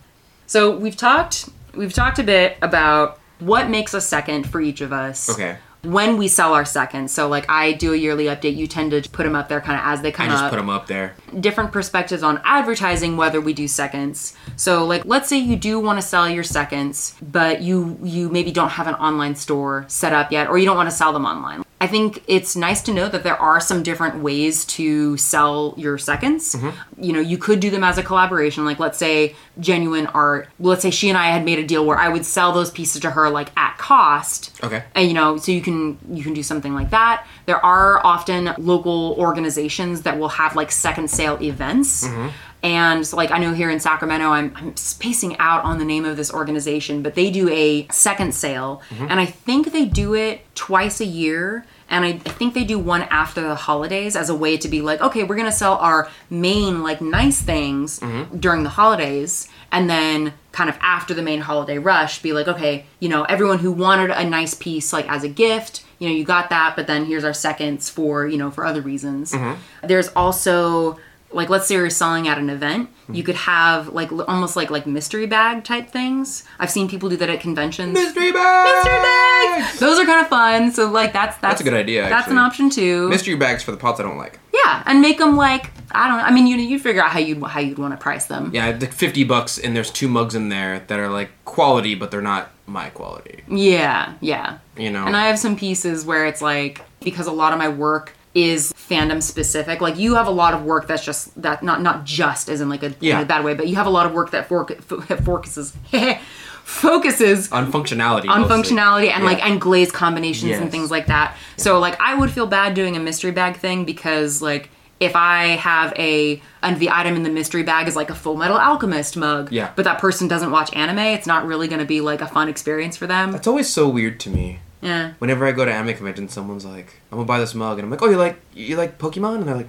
[0.46, 4.92] So we've talked we've talked a bit about what makes a second for each of
[4.92, 5.28] us.
[5.30, 5.56] Okay.
[5.84, 9.02] When we sell our seconds, so like I do a yearly update, you tend to
[9.10, 10.50] put them up there kind of as they come I just up.
[10.50, 11.16] put them up there.
[11.40, 15.98] different perspectives on advertising whether we do seconds so like let's say you do want
[16.00, 20.30] to sell your seconds but you you maybe don't have an online store set up
[20.30, 23.08] yet or you don't want to sell them online i think it's nice to know
[23.08, 26.54] that there are some different ways to sell your seconds.
[26.54, 27.02] Mm-hmm.
[27.02, 28.64] You know you could do them as a collaboration.
[28.64, 31.98] Like let's say genuine art let's say she and i had made a deal where
[31.98, 34.58] i would sell those pieces to her like at cost.
[34.62, 34.82] Okay.
[34.94, 37.26] and you know so you can you can do something like that.
[37.46, 42.06] There are often local organizations that will have like second sale events.
[42.06, 42.28] Mm-hmm.
[42.64, 46.04] And so, like i know here in sacramento I'm, I'm spacing out on the name
[46.04, 48.82] of this organization but they do a second sale.
[48.90, 49.06] Mm-hmm.
[49.10, 52.78] And i think they do it twice a year and I, I think they do
[52.78, 56.10] one after the holidays as a way to be like okay we're gonna sell our
[56.30, 58.36] main like nice things mm-hmm.
[58.38, 59.48] during the holidays.
[59.74, 63.58] And then kind of after the main holiday rush be like okay you know everyone
[63.58, 66.86] who wanted a nice piece like as a gift you know you got that but
[66.86, 69.32] then here's our seconds for you know for other reasons.
[69.32, 69.86] Mm-hmm.
[69.86, 70.98] There's also
[71.34, 73.26] like let's say you're selling at an event you hmm.
[73.26, 77.28] could have like almost like like mystery bag type things i've seen people do that
[77.28, 81.60] at conventions Mystery bag mystery bags those are kind of fun so like that's that's,
[81.60, 84.38] a good idea, that's an option too Mystery bags for the pots I don't like.
[84.52, 87.18] yeah and make them like i don't know i mean you you figure out how
[87.18, 90.34] you how you'd want to price them Yeah, the fifty bucks, and there's two mugs
[90.34, 93.42] in there that are like quality, but they're not my quality.
[93.48, 94.58] Yeah, yeah.
[94.76, 95.06] You know.
[95.06, 98.72] And I have some pieces where it's like because a lot of my work is
[98.72, 99.80] fandom specific.
[99.80, 102.68] Like you have a lot of work that's just that not not just as in
[102.68, 103.16] like a, Yeah.
[103.18, 105.74] in a bad way, but you have a lot of work that for, focuses
[106.64, 108.28] focuses on functionality.
[108.28, 108.56] on mostly.
[108.76, 109.30] functionality and Yeah.
[109.30, 111.36] like and glaze combinations and things like that.
[111.56, 115.56] So like I would feel bad doing a mystery bag thing because like if I
[115.56, 119.50] have a and the item in the mystery bag is like a Fullmetal Alchemist mug,
[119.50, 119.70] Yeah.
[119.74, 122.48] but that person doesn't watch anime, it's not really going to be like a fun
[122.48, 123.34] experience for them.
[123.34, 124.60] It's always so weird to me.
[124.82, 125.12] Yeah.
[125.20, 127.90] Whenever I go to anime convention, someone's like, "I'm gonna buy this mug," and I'm
[127.90, 129.68] like, "Oh, you like you like Pokemon?" And they're like,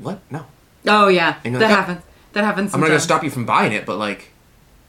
[0.00, 0.18] "What?
[0.30, 0.44] No,
[0.86, 2.02] Oh yeah, that like, "Oh, happens.
[2.32, 2.74] That happens.
[2.74, 4.32] I'm not gonna stop you from buying it." But like,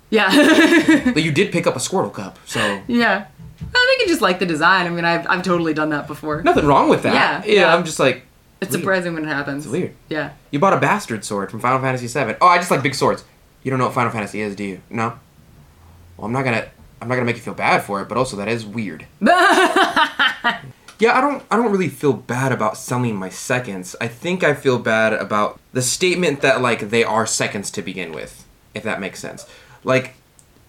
[0.09, 0.29] Yeah,
[1.13, 3.27] but you did pick up a Squirtle cup, so yeah.
[3.61, 4.87] I think you just like the design.
[4.87, 6.41] I mean, I've I've totally done that before.
[6.41, 7.13] nothing wrong with that.
[7.13, 7.61] Yeah, yeah.
[7.61, 7.75] yeah.
[7.75, 8.23] I'm just like,
[8.61, 8.81] it's weird.
[8.81, 9.65] surprising when it happens.
[9.65, 9.93] It's weird.
[10.07, 10.31] Yeah.
[10.49, 12.35] You bought a bastard sword from Final Fantasy VII.
[12.41, 13.23] Oh, I just like big swords.
[13.61, 14.81] You don't know what Final Fantasy is, do you?
[14.89, 15.19] No.
[16.17, 16.65] Well, I'm not gonna.
[17.01, 19.05] I'm not gonna make you feel bad for it, but also that is weird.
[20.99, 21.43] Yeah, I don't.
[21.49, 23.95] I don't really feel bad about selling my seconds.
[24.01, 28.11] I think I feel bad about the statement that like they are seconds to begin
[28.11, 29.45] with, if that makes sense.
[29.85, 30.15] Like,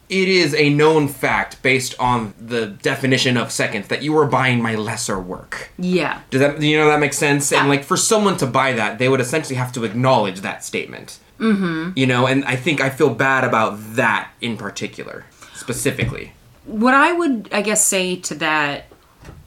[0.09, 4.63] it is a known fact based on the definition of seconds that you were buying
[4.63, 5.71] my lesser work.
[5.79, 6.21] Yeah.
[6.31, 7.51] Does that you know that makes sense?
[7.51, 7.61] Yeah.
[7.61, 11.19] And like for someone to buy that, they would essentially have to acknowledge that statement.
[11.41, 11.93] Mm-hmm.
[11.97, 15.25] You know, and I think I feel bad about that in particular,
[15.61, 16.33] specifically.
[16.65, 18.85] what I would I guess say to that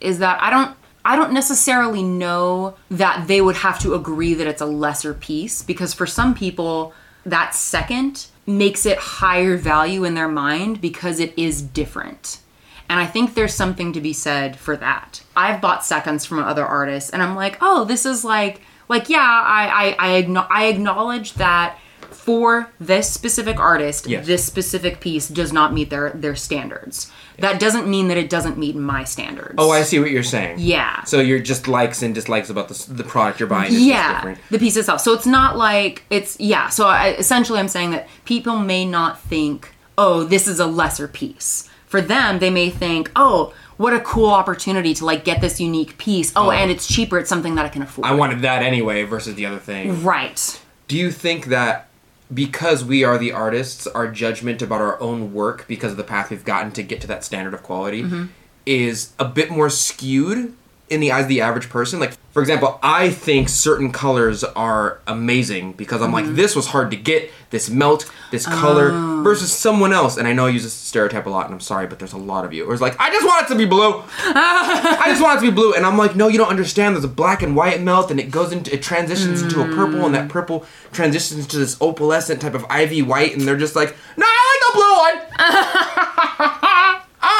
[0.00, 4.46] is that I don't I don't necessarily know that they would have to agree that
[4.46, 6.94] it's a lesser piece because for some people
[7.26, 12.40] that second makes it higher value in their mind because it is different.
[12.88, 15.22] And I think there's something to be said for that.
[15.34, 19.20] I've bought seconds from other artists and I'm like, "Oh, this is like like yeah,
[19.20, 24.26] I I I, I acknowledge that for this specific artist, Yes.
[24.26, 27.10] this specific piece does not meet their their standards.
[27.38, 29.54] That doesn't mean that it doesn't meet my standards.
[29.58, 30.56] Oh, I see what you're saying.
[30.60, 31.02] Yeah.
[31.04, 33.72] So you're just likes and dislikes about the, the product you're buying.
[33.72, 34.38] Is yeah, different.
[34.50, 35.00] the piece itself.
[35.00, 36.68] So it's not like it's yeah.
[36.68, 41.08] So I, essentially, I'm saying that people may not think, oh, this is a lesser
[41.08, 41.68] piece.
[41.86, 45.98] For them, they may think, oh, what a cool opportunity to like get this unique
[45.98, 46.32] piece.
[46.36, 46.50] Oh, Oh.
[46.52, 47.18] and it's cheaper.
[47.18, 48.06] It's something that I can afford.
[48.06, 50.04] I wanted that anyway versus the other thing.
[50.04, 50.60] right.
[50.86, 51.88] Do you think that
[52.32, 56.30] because we are the artists, our judgment about our own work, because of the path
[56.30, 58.24] we've gotten to get to that standard of quality, Mm-hmm.
[58.66, 60.54] is a bit more skewed
[60.90, 61.98] in the eyes of the average person?
[62.00, 66.26] Like, for example, I think certain colors are amazing because I'm Mm-hmm.
[66.28, 69.22] like, this was hard to get, this melt, this color, Oh.
[69.22, 70.16] versus someone else.
[70.16, 72.18] And I know I use this stereotype a lot, and I'm sorry, but there's a
[72.18, 72.64] lot of you.
[72.66, 74.02] Where it's like, I just want it to be blue.
[74.18, 75.74] I just want it to be blue.
[75.74, 76.96] And I'm like, no, you don't understand.
[76.96, 80.04] There's a black and white melt, and it goes into, it transitions into a purple,
[80.04, 83.94] and that purple transitions to this opalescent type of ivy white, and they're just like,
[84.16, 86.60] no, I like the blue one.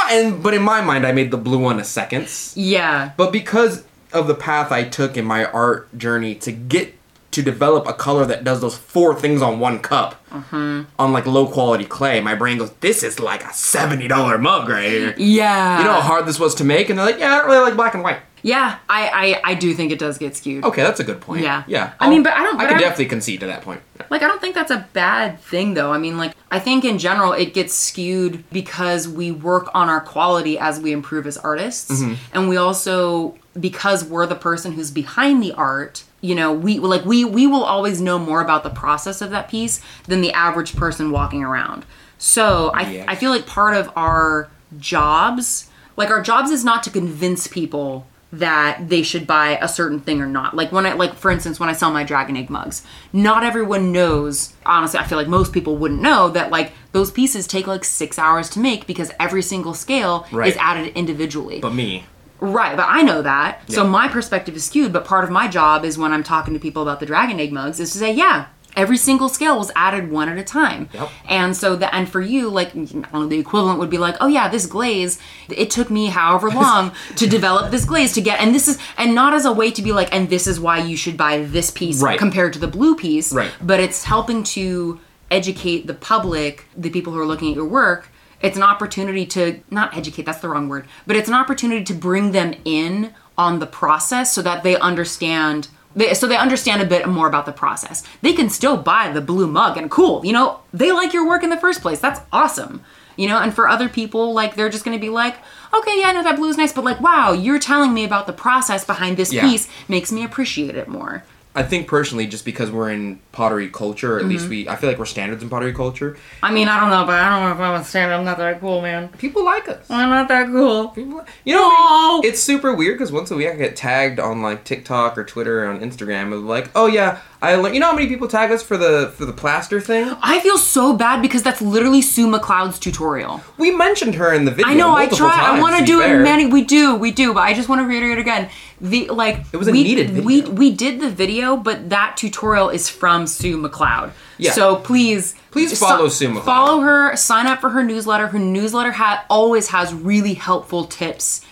[0.05, 2.53] ah, and but in my mind, I made the blue one a seconds.
[2.57, 3.13] Yeah.
[3.17, 6.95] But because of the path I took in my art journey to get
[7.33, 11.47] to develop a color that does those four things on one cup on like low
[11.49, 15.79] quality clay, my brain goes, "This is like a seventy dollar mug right here." Yeah.
[15.79, 17.65] You know how hard this was to make, and they're like, "Yeah, I don't really
[17.65, 18.79] like black and white." Yeah.
[18.89, 20.65] I, I I do think it does get skewed.
[20.65, 21.43] Okay, that's a good point.
[21.43, 21.65] Yeah.
[21.67, 21.95] yeah.
[21.99, 23.81] I mean, but I don't- I but could I- definitely concede to that point.
[24.11, 25.93] Like, I don't think that's a bad thing, though.
[25.93, 30.01] I mean, like, I think in general it gets skewed because we work on our
[30.01, 31.91] quality as we improve as artists.
[32.03, 32.15] Mm-hmm.
[32.35, 37.05] And we also, because we're the person who's behind the art, you know, we like
[37.05, 40.75] we we will always know more about the process of that piece than the average
[40.77, 41.85] person walking around.
[42.19, 43.05] So I Yes.
[43.09, 48.07] I feel like part of our jobs, like our jobs is not to convince people
[48.39, 50.55] that they should buy a certain thing or not.
[50.57, 53.93] Like when I like for instance when I sell my dragon egg mugs, not everyone
[53.93, 54.55] knows.
[54.67, 58.19] Honestly, I feel like most people wouldn't know that like those pieces take like 6
[58.19, 60.49] hours to make because every single scale Right.
[60.49, 61.61] is added individually.
[61.61, 62.07] But me,
[62.41, 63.71] Right, but I know that.
[63.71, 66.61] So my perspective is skewed, but part of my job is when I'm talking to
[66.61, 70.11] people about the dragon egg mugs is to say, yeah, every single scale was added
[70.11, 70.89] one at a time.
[70.93, 71.09] Yep.
[71.29, 74.17] And so the and for you, like I don't know, the equivalent would be like,
[74.21, 78.41] oh yeah, this glaze, it took me however long to develop this glaze to get
[78.41, 80.79] and this is and not as a way to be like, and this is why
[80.79, 82.19] you should buy this piece Right.
[82.19, 83.33] compared to the blue piece.
[83.33, 83.51] Right.
[83.63, 88.09] But it's helping to educate the public, the people who are looking at your work.
[88.43, 91.95] It's an opportunity to not educate, that's the wrong word, but it's an opportunity to
[91.95, 96.87] bring them in on the process so that they understand they, so they understand a
[96.87, 98.03] bit more about the process.
[98.23, 101.43] They can still buy the blue mug and cool, you know, they like your work
[101.43, 102.01] in the first place.
[102.01, 102.83] That's awesome.
[103.17, 105.37] You know, and for other people, like they're just gonna be like,
[105.73, 108.27] okay, yeah, I know that blue is nice, but like, wow, you're telling me about
[108.27, 109.49] the process behind this Yeah.
[109.49, 111.23] piece makes me appreciate it more.
[111.57, 114.31] I think personally, just because we're in pottery culture, or at Mm-hmm.
[114.31, 116.17] least we, I feel like we're standards in pottery culture.
[116.43, 118.13] I mean, I don't know, but I don't know if I'm a stand.
[118.13, 119.09] I'm not that cool, man.
[119.19, 119.89] People like us.
[119.89, 120.89] I'm not that cool.
[120.89, 122.21] People, you know, No.
[122.25, 125.65] it's super weird because once a week I get tagged on like TikTok or Twitter
[125.65, 127.75] or on Instagram of like, oh yeah, I learned.
[127.75, 130.15] You know how many people tag us for the for the plaster thing?
[130.23, 133.41] I feel so bad because that's literally Sue McLeod's tutorial.
[133.59, 134.67] We mentioned her in the video.
[134.67, 134.95] I know.
[134.95, 135.57] I try.
[135.57, 136.21] I want to do fair.
[136.21, 136.47] it many.
[136.47, 136.97] We do.
[136.97, 137.35] We do.
[137.35, 138.51] But I just want to reiterate again.
[138.81, 140.25] The like It was a we, needed video.
[140.25, 144.13] We we did the video, but that tutorial is from Sue McLeod.
[144.37, 144.51] Yeah.
[144.51, 146.45] So please, Please follow Sue McLeod.
[146.45, 147.17] Follow her.
[147.17, 148.27] Sign up for her newsletter.
[148.27, 151.43] Her newsletter ha- always has really helpful tips.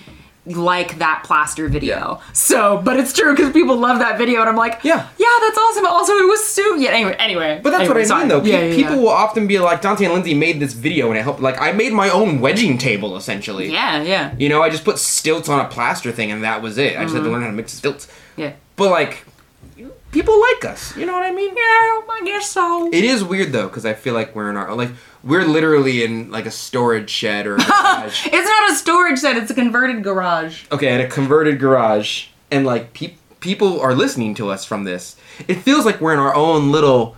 [0.44, 2.20] Like that plaster video.
[2.32, 5.06] So, but it's true because people love that video, and I'm like, Yeah.
[5.16, 5.86] yeah, that's awesome.
[5.86, 6.80] Also, it was Sue.
[6.80, 6.90] Yeah.
[6.90, 7.60] Anyway, anyway.
[7.62, 8.20] But that's anyway, what I sorry.
[8.22, 8.40] mean, though.
[8.40, 9.00] Pe- Yeah, yeah, people yeah.
[9.02, 11.38] will often be like, Donte and Lindsey made this video and it helped.
[11.40, 13.70] Like, I made my own wedging table, essentially.
[13.72, 16.76] Yeah, yeah, You know, I just put stilts on a plaster thing and that was
[16.76, 16.96] it.
[16.98, 17.16] I just Mm-hmm.
[17.18, 18.08] had to learn how to mix the stilts.
[18.36, 18.54] yeah.
[18.74, 19.24] But, like,
[20.10, 20.96] people like us.
[20.96, 21.50] You know what I mean?
[21.50, 22.88] Yeah, I guess so.
[22.92, 24.74] It is weird, though, because I feel like we're in our.
[24.74, 24.90] Like,
[25.24, 28.26] we're literally in, like, a storage shed or a garage.
[28.26, 30.64] It's not a storage shed, it's a converted garage.
[30.72, 32.26] okay, at a converted garage.
[32.50, 35.16] And, like, pe- people are listening to us from this.
[35.48, 37.16] It feels like we're in our own little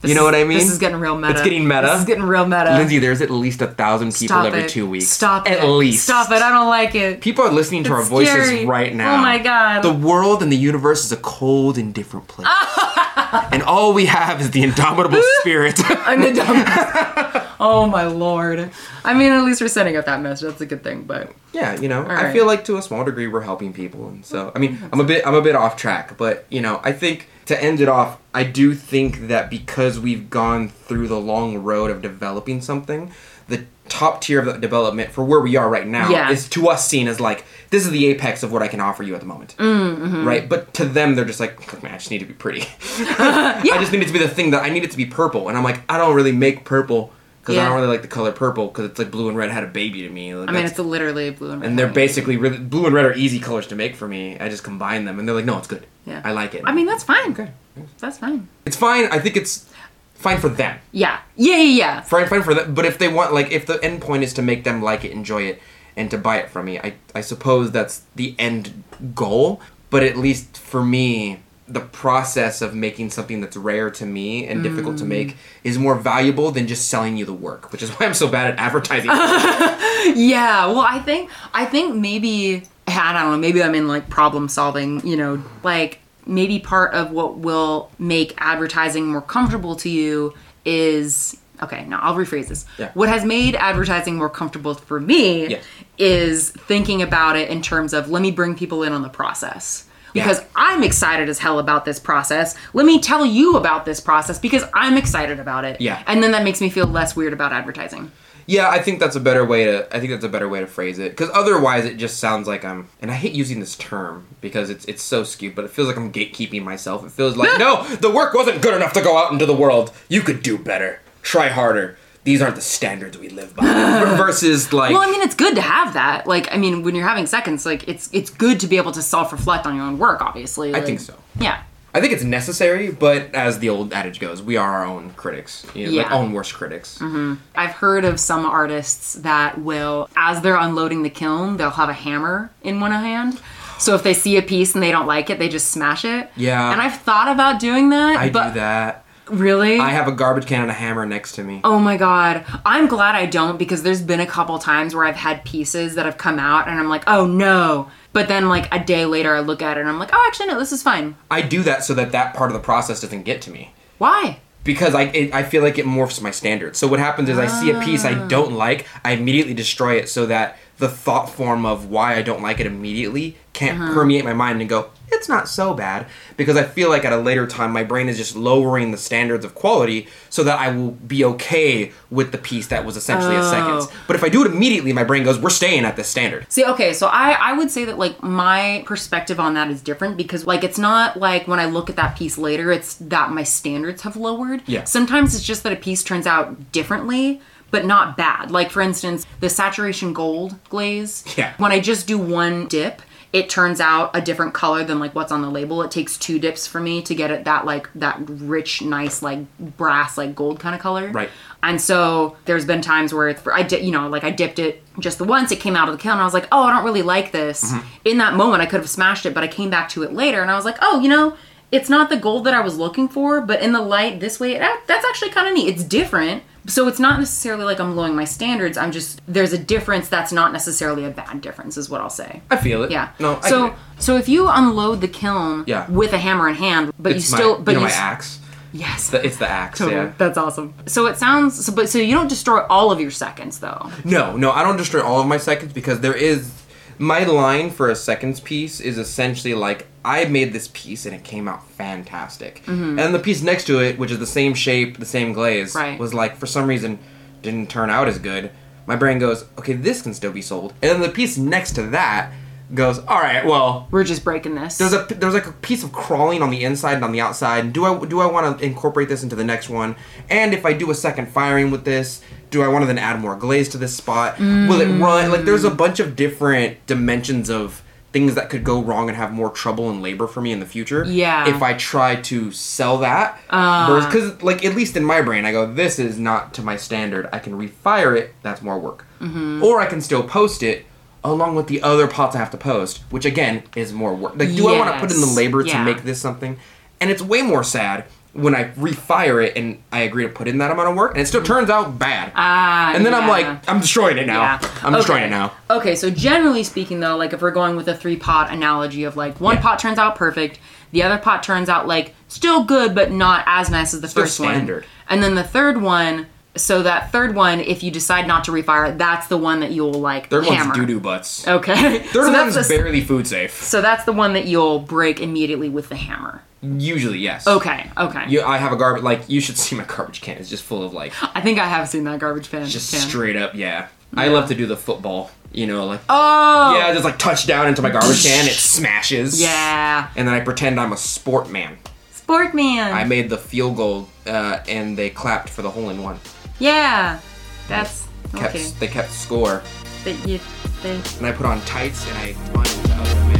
[0.00, 0.58] This you know what I mean?
[0.58, 1.32] This is getting real meta.
[1.32, 1.88] It's getting meta.
[1.88, 2.76] This is getting real meta.
[2.76, 4.68] Lindsey, there's at least a thousand people Stop every it.
[4.68, 5.08] two weeks.
[5.08, 5.66] Stop At it.
[5.66, 6.04] least.
[6.04, 6.40] Stop it.
[6.42, 7.20] I don't like it.
[7.20, 8.64] People are listening to our voices scary.
[8.66, 9.14] right oh now.
[9.16, 9.82] Oh my God.
[9.82, 12.46] The world and the universe is a cold, and different place.
[13.50, 15.74] and all we have is the indomitable spirit.
[16.06, 17.45] I'm the dumb.
[17.60, 18.70] Oh my lord.
[19.04, 20.48] I mean, at least we're sending out that message.
[20.48, 21.02] That's a good thing.
[21.04, 22.32] But yeah, you know, I right.
[22.32, 25.04] feel like to a small degree we're helping people, and so I mean, I'm a
[25.04, 28.18] bit, I'm a bit off track, but you know, I think to end it off,
[28.34, 33.12] I do think that because we've gone through the long road of developing something,
[33.48, 36.28] the top tier of the development for where we are right now Yeah.
[36.32, 39.04] is to us seen as like this is the apex of what I can offer
[39.04, 40.26] you at the moment, Mm-hmm.
[40.26, 40.48] right?
[40.48, 42.60] But to them, they're just like, man, I just need to be pretty.
[42.98, 43.60] yeah.
[43.74, 45.48] I just need it to be the thing that I need it to be purple,
[45.48, 47.12] and I'm like, I don't really make purple.
[47.46, 49.62] Because I don't really like the color purple, because it's like blue and red had
[49.62, 50.34] a baby to me.
[50.34, 51.68] Like, I mean, it's literally blue and red.
[51.70, 54.36] and they're basically really blue and red are easy colors to make for me.
[54.40, 55.86] I just combine them, and they're like, no, it's good.
[56.06, 56.22] Yeah.
[56.24, 56.62] I like it.
[56.64, 57.30] I mean, that's fine.
[57.30, 57.50] Okay.
[57.98, 58.48] That's fine.
[58.64, 59.04] it's fine.
[59.12, 59.70] I think it's
[60.14, 60.76] fine for them.
[60.90, 61.20] Yeah.
[61.36, 61.56] Yeah.
[61.58, 61.62] Yeah.
[61.62, 62.00] Yeah.
[62.00, 62.74] Fine, fine for them.
[62.74, 65.12] But if they want, like, if the end point is to make them like it,
[65.12, 65.62] enjoy it,
[65.96, 68.82] and to buy it from me, I I suppose that's the end
[69.14, 69.60] goal.
[69.88, 74.62] But at least for me, the process of making something that's rare to me and
[74.62, 75.08] difficult to Mm.
[75.08, 78.28] make is more valuable than just selling you the work, which is why I'm so
[78.28, 79.10] bad at advertising.
[80.14, 83.36] Yeah, well, I think I think maybe I don't know.
[83.38, 85.04] Maybe I'm in like problem solving.
[85.06, 90.32] You know, like maybe part of what will make advertising more comfortable to you
[90.64, 91.84] is okay.
[91.86, 92.66] Now I'll rephrase this.
[92.78, 92.90] Yeah.
[92.94, 95.58] What has made advertising more comfortable for me Yeah.
[95.98, 99.84] is thinking about it in terms of let me bring people in on the process.
[100.24, 102.54] Because I'm excited as hell about this process.
[102.74, 105.80] Let me tell you about this process because I'm excited about it.
[105.80, 106.02] Yeah.
[106.06, 108.10] And then that makes me feel less weird about advertising.
[108.46, 109.88] Yeah, I think that's a better way to.
[109.94, 111.10] I think that's a better way to phrase it.
[111.10, 112.88] Because otherwise, it just sounds like I'm.
[113.02, 115.96] And I hate using this term because it's it's so skewed, but it feels like
[115.96, 117.04] I'm gatekeeping myself.
[117.04, 119.92] It feels like no, the work wasn't good enough to go out into the world.
[120.08, 121.00] You could do better.
[121.22, 121.98] Try harder.
[122.26, 123.64] These aren't the standards we live by.
[124.16, 124.92] Versus like.
[124.92, 126.26] Well, I mean, it's good to have that.
[126.26, 129.00] Like, I mean, when you're having seconds, like, it's it's good to be able to
[129.00, 130.20] self-reflect on your own work.
[130.20, 131.14] Obviously, I think so.
[131.40, 131.62] Yeah,
[131.94, 135.64] I think it's necessary, but as the old adage goes, we are our own critics.
[135.74, 136.14] You know, like Yeah.
[136.14, 136.98] own worst critics.
[136.98, 137.36] Mm-hmm.
[137.54, 141.94] I've heard of some artists that will, as they're unloading the kiln, they'll have a
[141.94, 143.40] hammer in one hand.
[143.78, 146.28] So if they see a piece and they don't like it, they just smash it.
[146.36, 146.70] Yeah.
[146.72, 148.16] And I've thought about doing that.
[148.18, 149.05] I but do that.
[149.28, 149.78] Really?
[149.78, 151.60] I have a garbage can and a hammer next to me.
[151.64, 152.44] Oh my god.
[152.64, 156.06] I'm glad I don't because there's been a couple times where I've had pieces that
[156.06, 157.90] have come out and I'm like, oh no.
[158.12, 160.46] But then like a day later I look at it and I'm like, oh actually
[160.46, 161.16] no, this is fine.
[161.30, 163.72] I do that so that that part of the process doesn't get to me.
[163.98, 164.40] Why?
[164.66, 166.76] because I it, I feel like it morphs my standards.
[166.78, 168.26] So what happens is I see a piece I ah.
[168.26, 172.42] don't like, I immediately destroy it so that the thought form of why I don't
[172.42, 173.94] like it immediately can't uh-huh.
[173.94, 177.16] permeate my mind and go, it's not so bad because I feel like at a
[177.16, 180.92] later time my brain is just lowering the standards of quality so that I will
[180.92, 183.86] be okay with the piece that was essentially a seconds.
[183.88, 183.92] Oh.
[184.06, 186.50] But if I do it immediately, my brain goes, we're staying at this standard.
[186.50, 190.16] See, okay, so I I would say that like my perspective on that is different
[190.16, 193.42] because like it's not like when I look at that piece later, it's that my
[193.42, 194.62] standards have lowered.
[194.66, 194.84] Yeah.
[194.84, 197.40] Sometimes it's just that a piece turns out differently,
[197.70, 198.50] but not bad.
[198.50, 201.24] Like for instance, the saturation gold glaze.
[201.36, 201.54] Yeah.
[201.58, 203.02] When I just do one dip,
[203.36, 205.82] it turns out a different color than like what's on the label.
[205.82, 209.40] It takes two dips for me to get it that like that rich, nice like
[209.58, 211.10] brass like gold kind of color.
[211.10, 211.28] Right.
[211.62, 214.82] And so there's been times where it's, I did, you know, like I dipped it
[214.98, 215.52] just the once.
[215.52, 216.12] It came out of the kiln.
[216.12, 217.70] And I was like, oh, I don't really like this.
[217.70, 217.86] Mm-hmm.
[218.06, 220.40] In that moment, I could have smashed it, but I came back to it later,
[220.40, 221.36] and I was like, oh, you know,
[221.70, 224.56] it's not the gold that I was looking for, but in the light this way,
[224.56, 225.68] that, that's actually kind of neat.
[225.68, 226.42] It's different.
[226.68, 228.76] So it's not necessarily like I'm lowering my standards.
[228.76, 232.40] I'm just there's a difference that's not necessarily a bad difference, is what I'll say.
[232.50, 232.90] I feel it.
[232.90, 233.10] Yeah.
[233.18, 235.90] No, I so so if you unload the kiln Yeah.
[235.90, 237.96] with a hammer in hand, but It's you still my, but you know my s-
[237.98, 238.38] axe.
[238.72, 239.10] yes.
[239.10, 239.78] The- It's the axe.
[239.78, 239.96] Totally.
[239.96, 240.12] Yeah.
[240.18, 240.74] That's awesome.
[240.86, 243.90] So it sounds so, but so you don't destroy all of your seconds though.
[244.04, 246.50] No, no, I don't destroy all of my seconds because there is
[246.98, 251.24] my line for a seconds piece is essentially like I made this piece and it
[251.24, 252.98] came out fantastic, mm-hmm.
[252.98, 255.98] and the piece next to it, which is the same shape, the same glaze, Right.
[255.98, 257.00] was like for some reason
[257.42, 258.50] didn't turn out as good.
[258.86, 261.82] My brain goes, okay, this can still be sold, and then the piece next to
[261.88, 262.30] that
[262.74, 264.78] goes, all right, well, We're just breaking this.
[264.78, 267.72] there's a there's like a piece of crawling on the inside and on the outside.
[267.72, 269.96] Do I do I want to incorporate this into the next one?
[270.30, 273.20] And if I do a second firing with this, do I want to then add
[273.20, 274.38] more glaze to this spot?
[274.38, 275.30] Will it run?
[275.30, 275.76] Like there's a mm.
[275.76, 277.82] bunch of different dimensions of
[278.16, 280.64] things that could go wrong and have more trouble and labor for me in the
[280.64, 281.04] future.
[281.04, 281.54] Yeah.
[281.54, 284.36] If I try to sell that, because uh.
[284.40, 287.28] like at least in my brain, I go, this is not to my standard.
[287.30, 288.34] I can refire it.
[288.40, 289.04] That's more work.
[289.20, 289.62] Mm-hmm.
[289.62, 290.86] Or I can still post it.
[291.22, 294.36] Along with the other pots I have to post, which again is more work.
[294.36, 295.36] Like, do I want to put in the Yes.
[295.36, 296.56] labor to make this something?
[297.00, 298.04] And it's way more sad
[298.36, 301.20] when I refire it and I agree to put in that amount of work, and
[301.20, 302.32] it still turns out bad.
[302.34, 304.40] Ah, and then I'm like, I'm destroying it now.
[304.40, 304.70] Yeah.
[304.82, 305.52] I'm destroying it now.
[305.70, 309.16] Okay, so generally speaking, though, like if we're going with a three pot analogy of
[309.16, 309.62] like one Yeah.
[309.62, 310.58] pot turns out perfect,
[310.92, 314.22] the other pot turns out like still good, but not as nice as the Still
[314.24, 314.82] first standard.
[314.84, 314.90] one.
[315.08, 316.26] And then the third one,
[316.56, 319.72] so that third one, if you decide not to refire, it, that's the one that
[319.72, 320.70] you'll like Third hammer.
[320.70, 321.46] one's doo doo butts.
[321.46, 321.98] Okay.
[322.12, 323.62] Third so one's that's the, barely food safe.
[323.62, 326.42] so that's the one that you'll break immediately with the hammer.
[326.78, 327.46] Usually, yes.
[327.46, 327.90] Okay.
[327.96, 328.24] Okay.
[328.28, 330.38] You, I have a garbage like you should see my garbage can.
[330.38, 332.66] It's just full of like I think I have seen that garbage can.
[332.66, 333.00] just can.
[333.08, 333.54] straight up.
[333.54, 335.30] Yeah, I love to do the football.
[335.52, 336.76] You know, like Oh.
[336.76, 338.46] yeah, just like touch down into my garbage can.
[338.46, 339.40] It smashes.
[339.40, 340.08] Yeah.
[340.16, 341.78] And then I pretend I'm a sport man.
[342.10, 342.92] Sport man.
[342.92, 346.18] I made the field goal, uh, and they clapped for the hole in one.
[346.58, 347.20] yeah.
[347.68, 348.64] That's Kept, okay.
[348.80, 349.62] They kept score,
[350.04, 350.38] That you,
[350.82, 353.35] they, and I put on tights and I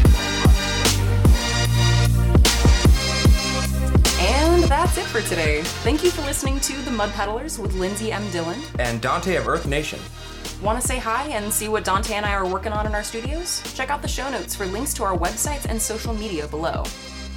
[4.76, 5.62] that's it for today.
[5.62, 8.30] Thank you for listening to The Mud Peddlers with Lindsey M.
[8.30, 8.60] Dillon.
[8.78, 9.98] And Donte of Earth Nation.
[10.62, 13.02] Want to say hi and see what Donte and I are working on in our
[13.02, 13.62] studios?
[13.74, 16.84] Check out the show notes for links to our websites and social media below.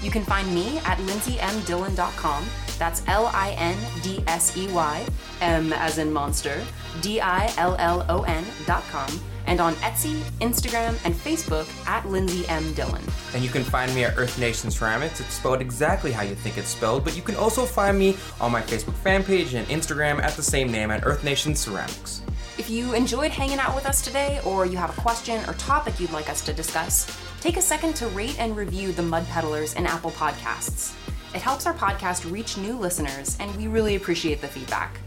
[0.02, 2.46] You can find me at lindseymdillon.com.
[2.78, 5.06] That's L I N D S E Y,
[5.40, 6.62] M as in monster,
[7.00, 9.20] D I L L O N.com,
[9.50, 12.72] and on Etsy, Instagram, and Facebook at Lindsey M.
[12.74, 13.04] Dillon.
[13.34, 15.20] And you can find me at Earth Nation Ceramics.
[15.20, 18.52] It's spelled exactly how you think it's spelled, but you can also find me on
[18.52, 22.22] my Facebook fan page and Instagram at the same name at Earth Nation Ceramics.
[22.60, 26.00] If you enjoyed hanging out with us today, or you have a question or topic
[26.00, 29.74] you'd like us to discuss, take a second to rate and review the Mud Peddlers
[29.76, 30.94] in Apple Podcasts.
[31.34, 35.00] It helps our podcast reach new listeners, and we really appreciate the feedback.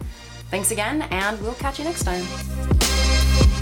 [0.50, 3.61] Thanks again, and we'll catch you next time.